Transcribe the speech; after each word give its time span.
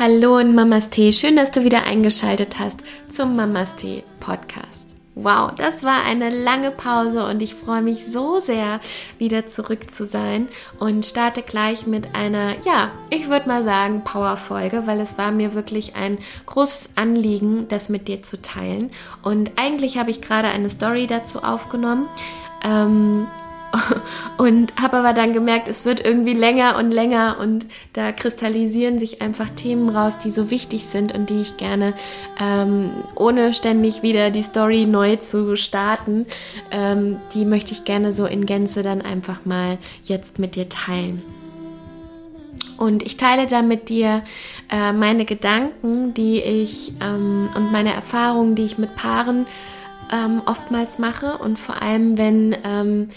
Hallo 0.00 0.36
und 0.36 0.54
Mamas 0.54 0.90
Tee, 0.90 1.12
schön, 1.12 1.34
dass 1.34 1.50
du 1.50 1.64
wieder 1.64 1.82
eingeschaltet 1.82 2.60
hast 2.60 2.84
zum 3.10 3.34
Mamas 3.34 3.74
Tee 3.74 4.04
Podcast. 4.20 4.94
Wow, 5.16 5.50
das 5.56 5.82
war 5.82 6.04
eine 6.04 6.30
lange 6.30 6.70
Pause 6.70 7.26
und 7.26 7.42
ich 7.42 7.56
freue 7.56 7.82
mich 7.82 8.06
so 8.06 8.38
sehr, 8.38 8.78
wieder 9.18 9.46
zurück 9.46 9.90
zu 9.90 10.06
sein 10.06 10.46
und 10.78 11.04
starte 11.04 11.42
gleich 11.42 11.88
mit 11.88 12.14
einer, 12.14 12.52
ja, 12.64 12.92
ich 13.10 13.28
würde 13.28 13.48
mal 13.48 13.64
sagen, 13.64 14.04
Power-Folge, 14.04 14.84
weil 14.86 15.00
es 15.00 15.18
war 15.18 15.32
mir 15.32 15.54
wirklich 15.54 15.96
ein 15.96 16.18
großes 16.46 16.90
Anliegen, 16.94 17.66
das 17.66 17.88
mit 17.88 18.06
dir 18.06 18.22
zu 18.22 18.40
teilen. 18.40 18.92
Und 19.24 19.50
eigentlich 19.56 19.98
habe 19.98 20.12
ich 20.12 20.22
gerade 20.22 20.46
eine 20.46 20.70
Story 20.70 21.08
dazu 21.08 21.42
aufgenommen. 21.42 22.06
Ähm, 22.62 23.26
und 24.38 24.72
habe 24.80 24.98
aber 24.98 25.12
dann 25.12 25.32
gemerkt, 25.32 25.68
es 25.68 25.84
wird 25.84 26.04
irgendwie 26.04 26.34
länger 26.34 26.76
und 26.76 26.90
länger 26.90 27.36
und 27.40 27.66
da 27.92 28.12
kristallisieren 28.12 28.98
sich 28.98 29.22
einfach 29.22 29.48
Themen 29.50 29.88
raus, 29.88 30.18
die 30.18 30.30
so 30.30 30.50
wichtig 30.50 30.84
sind 30.84 31.12
und 31.12 31.30
die 31.30 31.40
ich 31.40 31.56
gerne, 31.56 31.94
ähm, 32.40 32.90
ohne 33.14 33.54
ständig 33.54 34.02
wieder 34.02 34.30
die 34.30 34.42
Story 34.42 34.86
neu 34.86 35.16
zu 35.16 35.56
starten, 35.56 36.26
ähm, 36.70 37.16
die 37.34 37.44
möchte 37.44 37.72
ich 37.72 37.84
gerne 37.84 38.12
so 38.12 38.26
in 38.26 38.46
Gänze 38.46 38.82
dann 38.82 39.02
einfach 39.02 39.44
mal 39.44 39.78
jetzt 40.04 40.38
mit 40.38 40.54
dir 40.54 40.68
teilen. 40.68 41.22
Und 42.78 43.02
ich 43.02 43.16
teile 43.16 43.48
da 43.48 43.62
mit 43.62 43.88
dir 43.88 44.22
äh, 44.70 44.92
meine 44.92 45.24
Gedanken, 45.24 46.14
die 46.14 46.40
ich 46.40 46.92
ähm, 47.00 47.48
und 47.56 47.72
meine 47.72 47.92
Erfahrungen, 47.92 48.54
die 48.54 48.64
ich 48.64 48.78
mit 48.78 48.94
Paaren 48.94 49.46
ähm, 50.12 50.42
oftmals 50.46 50.98
mache 50.98 51.38
und 51.38 51.58
vor 51.58 51.82
allem, 51.82 52.16
wenn 52.18 52.56
ähm, 52.64 53.08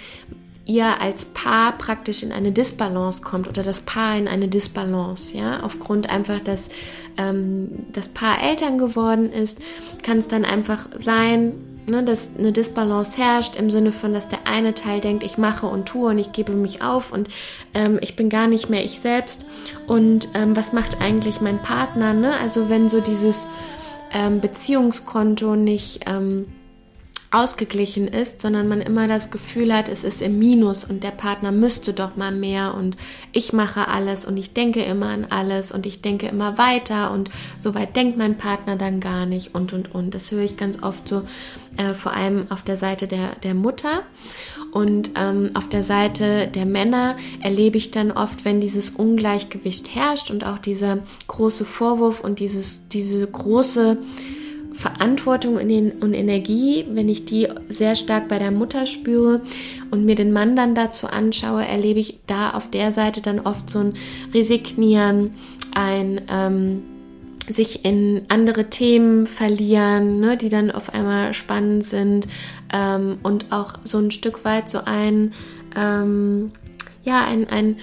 ihr 0.71 1.01
als 1.01 1.25
Paar 1.25 1.77
praktisch 1.77 2.23
in 2.23 2.31
eine 2.31 2.51
Disbalance 2.51 3.21
kommt 3.21 3.47
oder 3.47 3.63
das 3.63 3.81
Paar 3.81 4.17
in 4.17 4.27
eine 4.27 4.47
Disbalance, 4.47 5.37
ja, 5.37 5.61
aufgrund 5.61 6.09
einfach, 6.09 6.39
dass 6.39 6.69
ähm, 7.17 7.85
das 7.91 8.07
Paar 8.07 8.41
Eltern 8.41 8.77
geworden 8.77 9.31
ist, 9.31 9.57
kann 10.01 10.17
es 10.17 10.27
dann 10.27 10.45
einfach 10.45 10.87
sein, 10.95 11.53
ne, 11.87 12.03
dass 12.03 12.29
eine 12.37 12.53
Disbalance 12.53 13.21
herrscht 13.21 13.57
im 13.57 13.69
Sinne 13.69 13.91
von, 13.91 14.13
dass 14.13 14.29
der 14.29 14.47
eine 14.47 14.73
Teil 14.73 15.01
denkt, 15.01 15.23
ich 15.23 15.37
mache 15.37 15.67
und 15.67 15.87
tue 15.87 16.09
und 16.09 16.19
ich 16.19 16.31
gebe 16.31 16.53
mich 16.53 16.81
auf 16.81 17.11
und 17.11 17.27
ähm, 17.73 17.99
ich 18.01 18.15
bin 18.15 18.29
gar 18.29 18.47
nicht 18.47 18.69
mehr 18.69 18.85
ich 18.85 19.01
selbst 19.01 19.45
und 19.87 20.29
ähm, 20.33 20.55
was 20.55 20.71
macht 20.71 21.01
eigentlich 21.01 21.41
mein 21.41 21.59
Partner, 21.59 22.13
ne? 22.13 22.37
Also 22.39 22.69
wenn 22.69 22.87
so 22.87 23.01
dieses 23.01 23.47
ähm, 24.13 24.39
Beziehungskonto 24.39 25.55
nicht 25.55 26.01
ähm, 26.05 26.45
ausgeglichen 27.31 28.09
ist, 28.09 28.41
sondern 28.41 28.67
man 28.67 28.81
immer 28.81 29.07
das 29.07 29.31
Gefühl 29.31 29.73
hat, 29.73 29.87
es 29.87 30.03
ist 30.03 30.21
im 30.21 30.37
Minus 30.37 30.83
und 30.83 31.03
der 31.03 31.11
Partner 31.11 31.53
müsste 31.53 31.93
doch 31.93 32.17
mal 32.17 32.33
mehr 32.33 32.73
und 32.73 32.97
ich 33.31 33.53
mache 33.53 33.87
alles 33.87 34.25
und 34.25 34.35
ich 34.35 34.53
denke 34.53 34.83
immer 34.83 35.07
an 35.07 35.25
alles 35.29 35.71
und 35.71 35.85
ich 35.85 36.01
denke 36.01 36.27
immer 36.27 36.57
weiter 36.57 37.11
und 37.11 37.29
so 37.57 37.73
weit 37.73 37.95
denkt 37.95 38.17
mein 38.17 38.37
Partner 38.37 38.75
dann 38.75 38.99
gar 38.99 39.25
nicht 39.25 39.55
und 39.55 39.71
und 39.71 39.95
und. 39.95 40.13
Das 40.13 40.29
höre 40.31 40.41
ich 40.41 40.57
ganz 40.57 40.83
oft 40.83 41.07
so, 41.07 41.23
äh, 41.77 41.93
vor 41.93 42.11
allem 42.11 42.47
auf 42.49 42.63
der 42.63 42.75
Seite 42.75 43.07
der, 43.07 43.35
der 43.43 43.53
Mutter. 43.53 44.03
Und 44.71 45.11
ähm, 45.15 45.51
auf 45.53 45.69
der 45.69 45.83
Seite 45.83 46.47
der 46.47 46.65
Männer 46.65 47.15
erlebe 47.41 47.77
ich 47.77 47.91
dann 47.91 48.11
oft, 48.11 48.43
wenn 48.45 48.61
dieses 48.61 48.89
Ungleichgewicht 48.89 49.95
herrscht 49.95 50.31
und 50.31 50.45
auch 50.45 50.57
dieser 50.57 50.99
große 51.27 51.65
Vorwurf 51.65 52.21
und 52.21 52.39
dieses, 52.39 52.87
diese 52.89 53.25
große 53.25 53.97
Verantwortung 54.73 55.55
und 55.55 56.13
Energie, 56.13 56.85
wenn 56.91 57.09
ich 57.09 57.25
die 57.25 57.47
sehr 57.67 57.95
stark 57.95 58.27
bei 58.27 58.39
der 58.39 58.51
Mutter 58.51 58.85
spüre 58.85 59.41
und 59.91 60.05
mir 60.05 60.15
den 60.15 60.31
Mann 60.31 60.55
dann 60.55 60.75
dazu 60.75 61.07
anschaue, 61.07 61.65
erlebe 61.65 61.99
ich 61.99 62.19
da 62.27 62.51
auf 62.51 62.69
der 62.69 62.91
Seite 62.91 63.21
dann 63.21 63.41
oft 63.41 63.69
so 63.69 63.79
ein 63.79 63.93
Resignieren, 64.33 65.33
ein 65.73 66.21
ähm, 66.29 66.83
sich 67.49 67.85
in 67.85 68.21
andere 68.29 68.69
Themen 68.69 69.27
verlieren, 69.27 70.19
ne, 70.19 70.37
die 70.37 70.49
dann 70.49 70.71
auf 70.71 70.93
einmal 70.93 71.33
spannend 71.33 71.85
sind 71.85 72.27
ähm, 72.71 73.17
und 73.23 73.51
auch 73.51 73.79
so 73.83 73.97
ein 73.97 74.11
Stück 74.11 74.45
weit 74.45 74.69
so 74.69 74.79
ein, 74.85 75.33
ähm, 75.75 76.51
ja, 77.03 77.25
ein, 77.25 77.49
ein 77.49 77.77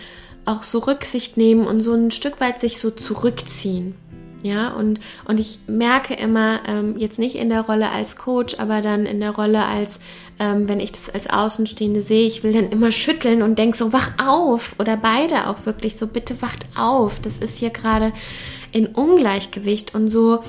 auch 0.45 0.63
so 0.63 0.79
Rücksicht 0.79 1.37
nehmen 1.37 1.67
und 1.67 1.81
so 1.81 1.93
ein 1.93 2.11
Stück 2.11 2.41
weit 2.41 2.61
sich 2.61 2.79
so 2.79 2.91
zurückziehen. 2.91 3.95
Ja, 4.43 4.73
und, 4.75 5.01
und 5.27 5.41
ich 5.41 5.59
merke 5.67 6.15
immer, 6.15 6.61
ähm, 6.67 6.97
jetzt 6.97 7.19
nicht 7.19 7.35
in 7.35 7.49
der 7.49 7.63
Rolle 7.63 7.91
als 7.91 8.17
Coach, 8.17 8.55
aber 8.59 8.83
dann 8.83 9.05
in 9.05 9.19
der 9.19 9.33
Rolle 9.33 9.65
als, 9.65 9.99
ähm, 10.39 10.69
wenn 10.69 10.79
ich 10.79 10.93
das 10.93 11.11
als 11.11 11.29
Außenstehende 11.29 12.03
sehe, 12.03 12.27
ich 12.27 12.45
will 12.45 12.53
dann 12.53 12.71
immer 12.71 12.93
schütteln 12.93 13.43
und 13.43 13.59
denke 13.59 13.77
so, 13.77 13.93
wach 13.93 14.13
auf. 14.25 14.77
Oder 14.79 14.97
beide 14.97 15.49
auch 15.49 15.67
wirklich 15.67 15.97
so, 15.97 16.07
bitte 16.07 16.41
wacht 16.41 16.67
auf. 16.77 17.21
Das 17.21 17.39
ist 17.39 17.59
hier 17.59 17.71
gerade 17.71 18.13
in 18.71 18.87
Ungleichgewicht 18.87 19.95
und 19.95 20.09
so 20.09 20.41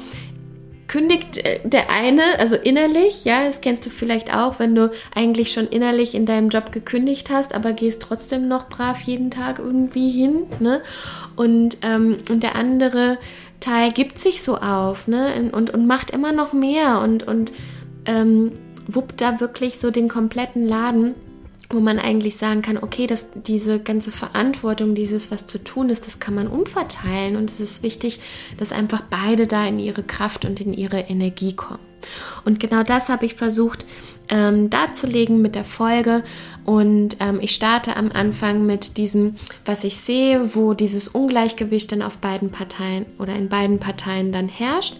kündigt 0.90 1.38
äh, 1.38 1.62
der 1.64 1.90
eine, 1.90 2.22
also 2.40 2.58
innerlich, 2.58 3.24
ja, 3.24 3.46
das 3.46 3.62
kennst 3.62 3.86
du 3.86 3.90
vielleicht 3.90 4.36
auch, 4.36 4.60
wenn 4.60 4.76
du 4.76 4.92
eigentlich 5.16 5.54
schon 5.54 5.68
innerlich 5.68 6.16
in 6.16 6.26
deinem 6.26 6.50
Job 6.50 6.74
gekündigt 6.74 7.30
hast, 7.30 7.56
aber 7.56 7.72
gehst 7.72 8.02
trotzdem 8.02 8.50
noch 8.50 8.68
brav 8.68 9.00
jeden 9.02 9.32
Tag 9.32 9.60
irgendwie 9.60 10.10
hin, 10.10 10.48
ne? 10.60 10.82
Und, 11.38 11.78
ähm, 11.84 12.18
und 12.30 12.44
der 12.44 12.56
andere 12.56 13.18
Teil 13.60 13.92
gibt 13.92 14.18
sich 14.18 14.42
so 14.42 14.58
auf 14.58 15.08
ne? 15.08 15.50
und, 15.52 15.70
und 15.70 15.88
macht 15.88 16.12
immer 16.12 16.32
noch 16.32 16.54
mehr 16.54 17.00
und, 17.02 17.24
und 17.24 17.52
ähm, 18.06 18.52
wuppt 18.88 19.22
da 19.22 19.40
wirklich 19.40 19.80
so 19.80 19.92
den 19.92 20.08
kompletten 20.08 20.66
Laden, 20.66 21.16
wo 21.70 21.80
man 21.80 22.00
eigentlich 22.00 22.38
sagen 22.38 22.62
kann, 22.62 22.78
okay, 22.78 23.06
dass 23.06 23.28
diese 23.36 23.80
ganze 23.80 24.12
Verantwortung, 24.12 24.96
dieses, 24.96 25.30
was 25.30 25.46
zu 25.46 25.64
tun 25.64 25.90
ist, 25.90 26.08
das 26.08 26.20
kann 26.20 26.34
man 26.34 26.48
umverteilen 26.48 27.36
und 27.36 27.50
es 27.50 27.60
ist 27.60 27.84
wichtig, 27.84 28.20
dass 28.58 28.72
einfach 28.72 29.02
beide 29.10 29.46
da 29.46 29.68
in 29.68 29.78
ihre 29.78 30.04
Kraft 30.04 30.46
und 30.46 30.60
in 30.60 30.74
ihre 30.74 31.02
Energie 31.02 31.56
kommen. 31.56 31.80
Und 32.46 32.60
genau 32.60 32.84
das 32.84 33.10
habe 33.10 33.26
ich 33.26 33.36
versucht 33.36 33.86
ähm, 34.30 34.70
darzulegen 34.70 35.42
mit 35.42 35.56
der 35.56 35.64
Folge. 35.64 36.24
Und 36.66 37.18
ähm, 37.20 37.40
ich 37.42 37.52
starte 37.52 37.96
am 37.96 38.12
Anfang 38.12 38.66
mit 38.66 38.98
diesem, 38.98 39.36
was 39.66 39.84
ich 39.84 39.98
sehe, 39.98 40.56
wo 40.56 40.74
dieses 40.74 41.08
Ungleichgewicht 41.08 41.92
dann 41.92 42.02
auf 42.02 42.18
beiden 42.18 42.52
Parteien 42.52 43.06
oder 43.18 43.36
in 43.36 43.50
beiden 43.50 43.80
Parteien 43.80 44.32
dann 44.32 44.48
herrscht. 44.48 44.96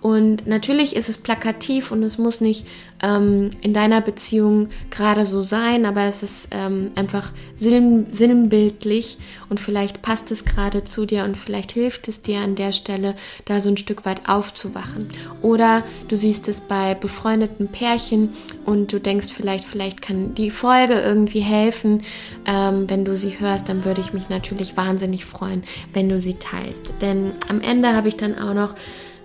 Und 0.00 0.46
natürlich 0.46 0.94
ist 0.94 1.08
es 1.08 1.18
plakativ 1.18 1.90
und 1.90 2.02
es 2.02 2.18
muss 2.18 2.40
nicht 2.40 2.66
ähm, 3.02 3.50
in 3.60 3.72
deiner 3.72 4.00
Beziehung 4.00 4.68
gerade 4.90 5.26
so 5.26 5.42
sein, 5.42 5.84
aber 5.86 6.02
es 6.02 6.22
ist 6.22 6.48
ähm, 6.50 6.92
einfach 6.94 7.32
sinn, 7.54 8.06
sinnbildlich 8.10 9.18
und 9.48 9.60
vielleicht 9.60 10.02
passt 10.02 10.30
es 10.30 10.44
gerade 10.44 10.84
zu 10.84 11.06
dir 11.06 11.24
und 11.24 11.36
vielleicht 11.36 11.72
hilft 11.72 12.08
es 12.08 12.22
dir 12.22 12.38
an 12.38 12.54
der 12.54 12.72
Stelle, 12.72 13.14
da 13.44 13.60
so 13.60 13.68
ein 13.68 13.76
Stück 13.76 14.04
weit 14.04 14.28
aufzuwachen. 14.28 15.08
Oder 15.42 15.84
du 16.08 16.16
siehst 16.16 16.48
es 16.48 16.60
bei 16.60 16.94
befreundeten 16.94 17.68
Pärchen 17.68 18.30
und 18.64 18.92
du 18.92 18.98
denkst 18.98 19.28
vielleicht, 19.32 19.64
vielleicht 19.64 20.02
kann 20.02 20.34
die 20.34 20.50
Folge 20.50 20.94
irgendwie 20.94 21.40
helfen. 21.40 22.02
Ähm, 22.46 22.88
wenn 22.88 23.04
du 23.04 23.16
sie 23.16 23.38
hörst, 23.38 23.68
dann 23.68 23.84
würde 23.84 24.00
ich 24.00 24.12
mich 24.12 24.28
natürlich 24.28 24.76
wahnsinnig 24.76 25.24
freuen, 25.24 25.62
wenn 25.92 26.08
du 26.08 26.20
sie 26.20 26.34
teilst. 26.34 26.94
Denn 27.00 27.32
am 27.48 27.60
Ende 27.60 27.94
habe 27.94 28.08
ich 28.08 28.16
dann 28.16 28.38
auch 28.38 28.54
noch 28.54 28.74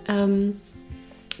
ähm, 0.08 0.56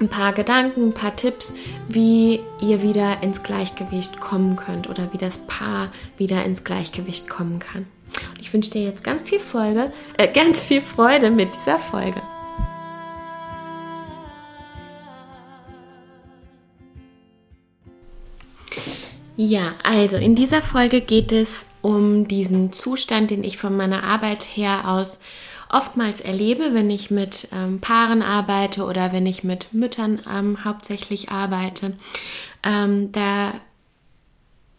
ein 0.00 0.08
paar 0.08 0.32
Gedanken, 0.32 0.88
ein 0.88 0.94
paar 0.94 1.14
Tipps, 1.16 1.54
wie 1.88 2.40
ihr 2.60 2.82
wieder 2.82 3.22
ins 3.22 3.42
Gleichgewicht 3.42 4.20
kommen 4.20 4.56
könnt 4.56 4.88
oder 4.88 5.12
wie 5.12 5.18
das 5.18 5.38
Paar 5.46 5.90
wieder 6.16 6.44
ins 6.44 6.64
Gleichgewicht 6.64 7.28
kommen 7.28 7.58
kann. 7.58 7.86
Ich 8.40 8.52
wünsche 8.52 8.70
dir 8.70 8.82
jetzt 8.82 9.04
ganz 9.04 9.22
viel 9.22 9.40
Folge, 9.40 9.92
äh, 10.16 10.28
ganz 10.28 10.62
viel 10.62 10.80
Freude 10.80 11.30
mit 11.30 11.48
dieser 11.54 11.78
Folge. 11.78 12.20
Ja, 19.36 19.74
also 19.82 20.16
in 20.18 20.34
dieser 20.34 20.60
Folge 20.60 21.00
geht 21.00 21.32
es 21.32 21.64
um 21.80 22.28
diesen 22.28 22.72
Zustand, 22.72 23.30
den 23.30 23.42
ich 23.42 23.56
von 23.56 23.76
meiner 23.76 24.04
Arbeit 24.04 24.44
her 24.44 24.86
aus 24.86 25.20
oftmals 25.72 26.20
erlebe, 26.20 26.74
wenn 26.74 26.90
ich 26.90 27.10
mit 27.10 27.48
ähm, 27.52 27.80
Paaren 27.80 28.22
arbeite 28.22 28.84
oder 28.84 29.12
wenn 29.12 29.26
ich 29.26 29.42
mit 29.42 29.72
Müttern 29.72 30.20
ähm, 30.30 30.64
hauptsächlich 30.64 31.30
arbeite. 31.30 31.96
Ähm, 32.62 33.10
da 33.12 33.54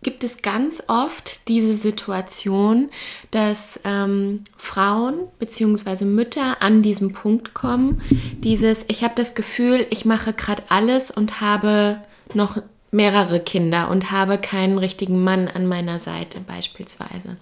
gibt 0.04 0.24
es 0.24 0.42
ganz 0.42 0.84
oft 0.88 1.48
diese 1.48 1.76
Situation, 1.76 2.90
dass 3.32 3.80
ähm, 3.86 4.44
Frauen 4.56 5.16
bzw. 5.40 6.06
Mütter 6.06 6.62
an 6.62 6.82
diesem 6.82 7.14
Punkt 7.14 7.54
kommen, 7.54 8.02
dieses, 8.40 8.86
ich 8.90 9.04
habe 9.04 9.16
das 9.16 9.34
Gefühl, 9.34 9.88
ich 9.90 10.06
mache 10.06 10.34
gerade 10.34 10.64
alles 10.70 11.10
und 11.10 11.42
habe 11.42 12.02
noch 12.34 12.62
mehrere 12.92 13.40
Kinder 13.40 13.90
und 13.90 14.12
habe 14.12 14.38
keinen 14.38 14.78
richtigen 14.78 15.24
Mann 15.24 15.48
an 15.48 15.66
meiner 15.66 15.98
Seite 15.98 16.42
beispielsweise. 16.42 17.38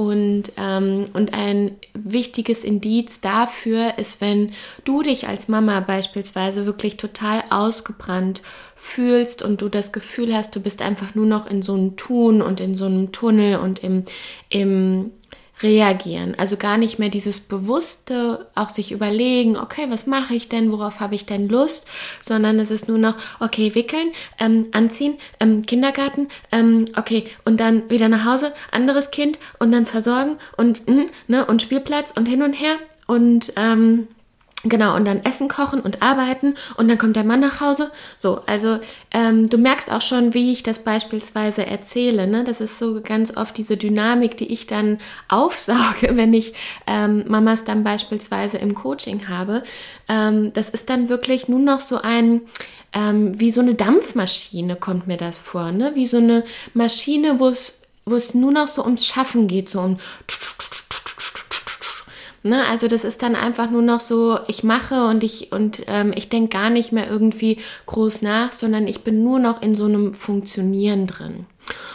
Und, 0.00 0.52
ähm, 0.56 1.06
und 1.12 1.34
ein 1.34 1.72
wichtiges 1.92 2.62
Indiz 2.62 3.20
dafür 3.20 3.98
ist, 3.98 4.20
wenn 4.20 4.52
du 4.84 5.02
dich 5.02 5.26
als 5.26 5.48
Mama 5.48 5.80
beispielsweise 5.80 6.66
wirklich 6.66 6.96
total 6.96 7.42
ausgebrannt 7.50 8.42
fühlst 8.76 9.42
und 9.42 9.60
du 9.60 9.68
das 9.68 9.90
Gefühl 9.90 10.32
hast, 10.32 10.54
du 10.54 10.60
bist 10.60 10.82
einfach 10.82 11.16
nur 11.16 11.26
noch 11.26 11.50
in 11.50 11.62
so 11.62 11.74
einem 11.74 11.96
Tun 11.96 12.42
und 12.42 12.60
in 12.60 12.76
so 12.76 12.86
einem 12.86 13.10
Tunnel 13.10 13.58
und 13.58 13.82
im, 13.82 14.04
im 14.50 15.10
reagieren. 15.62 16.34
Also 16.38 16.56
gar 16.56 16.76
nicht 16.76 16.98
mehr 16.98 17.08
dieses 17.08 17.40
bewusste, 17.40 18.46
auch 18.54 18.70
sich 18.70 18.92
überlegen, 18.92 19.56
okay, 19.56 19.86
was 19.88 20.06
mache 20.06 20.34
ich 20.34 20.48
denn, 20.48 20.72
worauf 20.72 21.00
habe 21.00 21.14
ich 21.14 21.26
denn 21.26 21.48
Lust, 21.48 21.86
sondern 22.22 22.58
es 22.58 22.70
ist 22.70 22.88
nur 22.88 22.98
noch, 22.98 23.16
okay, 23.40 23.74
wickeln, 23.74 24.12
ähm, 24.38 24.68
anziehen, 24.72 25.14
ähm, 25.40 25.66
Kindergarten, 25.66 26.28
ähm, 26.52 26.84
okay, 26.96 27.24
und 27.44 27.60
dann 27.60 27.88
wieder 27.90 28.08
nach 28.08 28.24
Hause, 28.24 28.52
anderes 28.70 29.10
Kind 29.10 29.38
und 29.58 29.72
dann 29.72 29.86
versorgen 29.86 30.36
und, 30.56 30.86
mh, 30.88 31.06
ne, 31.26 31.46
und 31.46 31.62
Spielplatz 31.62 32.12
und 32.16 32.28
hin 32.28 32.42
und 32.42 32.54
her 32.54 32.76
und 33.06 33.52
ähm, 33.56 34.08
Genau, 34.64 34.96
und 34.96 35.04
dann 35.04 35.24
Essen 35.24 35.46
kochen 35.46 35.80
und 35.80 36.02
arbeiten 36.02 36.54
und 36.76 36.88
dann 36.88 36.98
kommt 36.98 37.14
der 37.14 37.22
Mann 37.22 37.38
nach 37.38 37.60
Hause. 37.60 37.92
So, 38.18 38.40
also 38.46 38.80
ähm, 39.12 39.48
du 39.48 39.56
merkst 39.56 39.92
auch 39.92 40.02
schon, 40.02 40.34
wie 40.34 40.50
ich 40.50 40.64
das 40.64 40.80
beispielsweise 40.80 41.64
erzähle. 41.64 42.26
Ne? 42.26 42.42
Das 42.42 42.60
ist 42.60 42.76
so 42.76 43.00
ganz 43.00 43.36
oft 43.36 43.56
diese 43.56 43.76
Dynamik, 43.76 44.36
die 44.36 44.52
ich 44.52 44.66
dann 44.66 44.98
aufsauge, 45.28 46.16
wenn 46.16 46.34
ich 46.34 46.54
ähm, 46.88 47.24
Mamas 47.28 47.62
dann 47.62 47.84
beispielsweise 47.84 48.58
im 48.58 48.74
Coaching 48.74 49.28
habe. 49.28 49.62
Ähm, 50.08 50.52
das 50.54 50.70
ist 50.70 50.90
dann 50.90 51.08
wirklich 51.08 51.46
nur 51.46 51.60
noch 51.60 51.78
so 51.78 52.00
ein, 52.02 52.40
ähm, 52.92 53.38
wie 53.38 53.52
so 53.52 53.60
eine 53.60 53.74
Dampfmaschine 53.74 54.74
kommt 54.74 55.06
mir 55.06 55.18
das 55.18 55.38
vor. 55.38 55.70
Ne? 55.70 55.92
Wie 55.94 56.06
so 56.06 56.16
eine 56.16 56.42
Maschine, 56.74 57.38
wo 57.38 57.46
es 57.46 58.34
nur 58.34 58.50
noch 58.50 58.66
so 58.66 58.82
ums 58.82 59.06
Schaffen 59.06 59.46
geht, 59.46 59.68
so 59.68 59.80
um 59.80 59.98
Ne? 62.42 62.64
Also 62.66 62.88
das 62.88 63.04
ist 63.04 63.22
dann 63.22 63.34
einfach 63.34 63.70
nur 63.70 63.82
noch 63.82 64.00
so, 64.00 64.38
ich 64.46 64.62
mache 64.62 65.06
und 65.06 65.24
ich 65.24 65.52
und 65.52 65.84
ähm, 65.86 66.12
ich 66.14 66.28
denke 66.28 66.50
gar 66.50 66.70
nicht 66.70 66.92
mehr 66.92 67.08
irgendwie 67.08 67.58
groß 67.86 68.22
nach, 68.22 68.52
sondern 68.52 68.86
ich 68.86 69.02
bin 69.02 69.24
nur 69.24 69.38
noch 69.38 69.60
in 69.62 69.74
so 69.74 69.84
einem 69.84 70.14
Funktionieren 70.14 71.06
drin. 71.06 71.46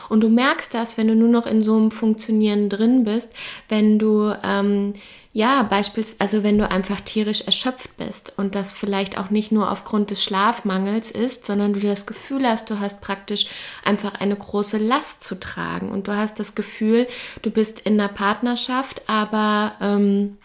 Und 0.10 0.22
du 0.22 0.30
merkst 0.30 0.74
das, 0.74 0.98
wenn 0.98 1.08
du 1.08 1.16
nur 1.16 1.30
noch 1.30 1.48
in 1.48 1.64
so 1.64 1.76
einem 1.76 1.92
Funktionieren 1.92 2.70
drin 2.70 3.04
bist, 3.04 3.32
wenn 3.70 3.98
du 3.98 4.34
ähm, 4.44 4.94
ja, 5.36 5.64
beispielsweise, 5.64 6.22
also 6.22 6.44
wenn 6.44 6.60
du 6.60 6.70
einfach 6.70 7.02
tierisch 7.02 7.42
erschöpft 7.42 7.98
bist 7.98 8.34
und 8.38 8.54
das 8.54 8.72
vielleicht 8.72 9.18
auch 9.18 9.32
nicht 9.32 9.52
nur 9.52 9.72
aufgrund 9.72 10.12
des 10.12 10.24
Schlafmangels 10.24 11.10
ist, 11.10 11.44
sondern 11.44 11.74
du 11.74 11.80
das 11.80 12.06
Gefühl 12.06 12.48
hast, 12.48 12.70
du 12.70 12.80
hast 12.80 13.02
praktisch 13.02 13.48
einfach 13.84 14.14
eine 14.14 14.36
große 14.36 14.78
Last 14.78 15.24
zu 15.24 15.40
tragen 15.40 15.90
und 15.90 16.08
du 16.08 16.16
hast 16.16 16.40
das 16.40 16.54
Gefühl, 16.54 17.08
du 17.42 17.50
bist 17.50 17.80
in 17.80 18.00
einer 18.00 18.10
Partnerschaft, 18.10 19.02
aber 19.08 19.74
ähm, 19.82 20.38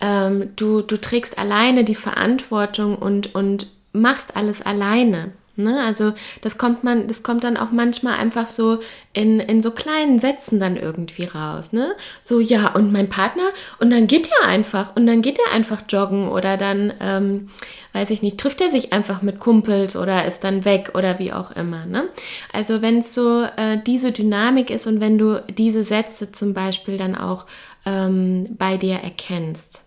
ähm, 0.00 0.50
du, 0.56 0.82
du 0.82 1.00
trägst 1.00 1.38
alleine 1.38 1.84
die 1.84 1.94
Verantwortung 1.94 2.96
und, 2.98 3.36
und 3.36 3.68
machst 3.92 4.34
alles 4.34 4.62
alleine. 4.62 5.30
Ne? 5.62 5.82
Also 5.82 6.12
das 6.40 6.58
kommt 6.58 6.84
man, 6.84 7.06
das 7.06 7.22
kommt 7.22 7.44
dann 7.44 7.56
auch 7.56 7.70
manchmal 7.70 8.18
einfach 8.18 8.46
so 8.46 8.80
in, 9.12 9.40
in 9.40 9.60
so 9.60 9.70
kleinen 9.70 10.20
Sätzen 10.20 10.60
dann 10.60 10.76
irgendwie 10.76 11.24
raus. 11.24 11.72
Ne? 11.72 11.94
So, 12.20 12.40
ja, 12.40 12.74
und 12.74 12.92
mein 12.92 13.08
Partner, 13.08 13.50
und 13.78 13.90
dann 13.90 14.06
geht 14.06 14.30
er 14.40 14.48
einfach, 14.48 14.94
und 14.96 15.06
dann 15.06 15.22
geht 15.22 15.38
er 15.38 15.52
einfach 15.52 15.82
joggen 15.88 16.28
oder 16.28 16.56
dann, 16.56 16.92
ähm, 17.00 17.48
weiß 17.92 18.10
ich 18.10 18.22
nicht, 18.22 18.38
trifft 18.38 18.60
er 18.60 18.70
sich 18.70 18.92
einfach 18.92 19.22
mit 19.22 19.40
Kumpels 19.40 19.96
oder 19.96 20.24
ist 20.24 20.44
dann 20.44 20.64
weg 20.64 20.92
oder 20.94 21.18
wie 21.18 21.32
auch 21.32 21.50
immer. 21.50 21.86
Ne? 21.86 22.08
Also 22.52 22.82
wenn 22.82 22.98
es 22.98 23.14
so 23.14 23.42
äh, 23.42 23.78
diese 23.84 24.12
Dynamik 24.12 24.70
ist 24.70 24.86
und 24.86 25.00
wenn 25.00 25.18
du 25.18 25.42
diese 25.48 25.82
Sätze 25.82 26.30
zum 26.30 26.54
Beispiel 26.54 26.96
dann 26.96 27.16
auch 27.16 27.46
ähm, 27.86 28.46
bei 28.58 28.76
dir 28.76 28.96
erkennst. 28.96 29.84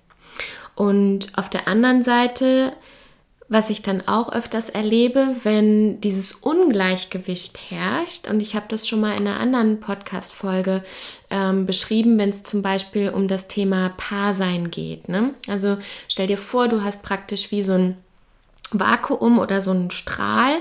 Und 0.76 1.30
auf 1.36 1.50
der 1.50 1.68
anderen 1.68 2.04
Seite 2.04 2.74
was 3.54 3.70
ich 3.70 3.84
dann 3.84 4.02
auch 4.08 4.34
öfters 4.34 4.68
erlebe, 4.68 5.36
wenn 5.44 6.02
dieses 6.02 6.32
Ungleichgewicht 6.34 7.60
herrscht, 7.70 8.28
und 8.28 8.42
ich 8.42 8.56
habe 8.56 8.66
das 8.68 8.88
schon 8.88 9.00
mal 9.00 9.14
in 9.14 9.28
einer 9.28 9.40
anderen 9.40 9.80
Podcast-Folge 9.80 10.84
ähm, 11.30 11.68
beschrieben, 11.68 12.18
wenn 12.18 12.30
es 12.30 12.42
zum 12.42 12.64
Beispiel 12.64 13.10
um 13.10 13.28
das 13.28 13.48
Thema 13.48 13.94
Paarsein 13.96 14.72
geht. 14.72 15.08
Ne? 15.08 15.36
Also 15.48 15.78
stell 16.08 16.28
dir 16.28 16.40
vor, 16.40 16.68
du 16.68 16.84
hast 16.84 17.04
praktisch 17.04 17.52
wie 17.52 17.62
so 17.62 17.74
ein 17.74 17.98
Vakuum 18.80 19.40
oder 19.40 19.62
so 19.62 19.72
ein 19.72 19.92
Strahl 19.92 20.54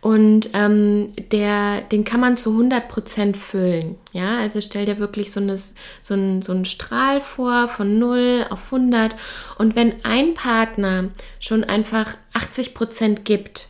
und 0.00 0.50
ähm, 0.52 1.12
der, 1.32 1.80
den 1.80 2.04
kann 2.04 2.20
man 2.20 2.36
zu 2.36 2.50
100% 2.50 3.34
füllen. 3.34 3.96
Ja, 4.12 4.38
also 4.38 4.60
stell 4.60 4.86
dir 4.86 4.98
wirklich 4.98 5.32
so, 5.32 5.40
eine, 5.40 5.56
so, 5.56 6.14
ein, 6.14 6.42
so 6.42 6.52
einen 6.52 6.64
Strahl 6.64 7.20
vor 7.20 7.68
von 7.68 7.98
0 7.98 8.46
auf 8.50 8.72
100 8.72 9.16
und 9.58 9.76
wenn 9.76 10.04
ein 10.04 10.34
Partner 10.34 11.10
schon 11.40 11.64
einfach 11.64 12.16
80% 12.34 13.22
gibt, 13.24 13.68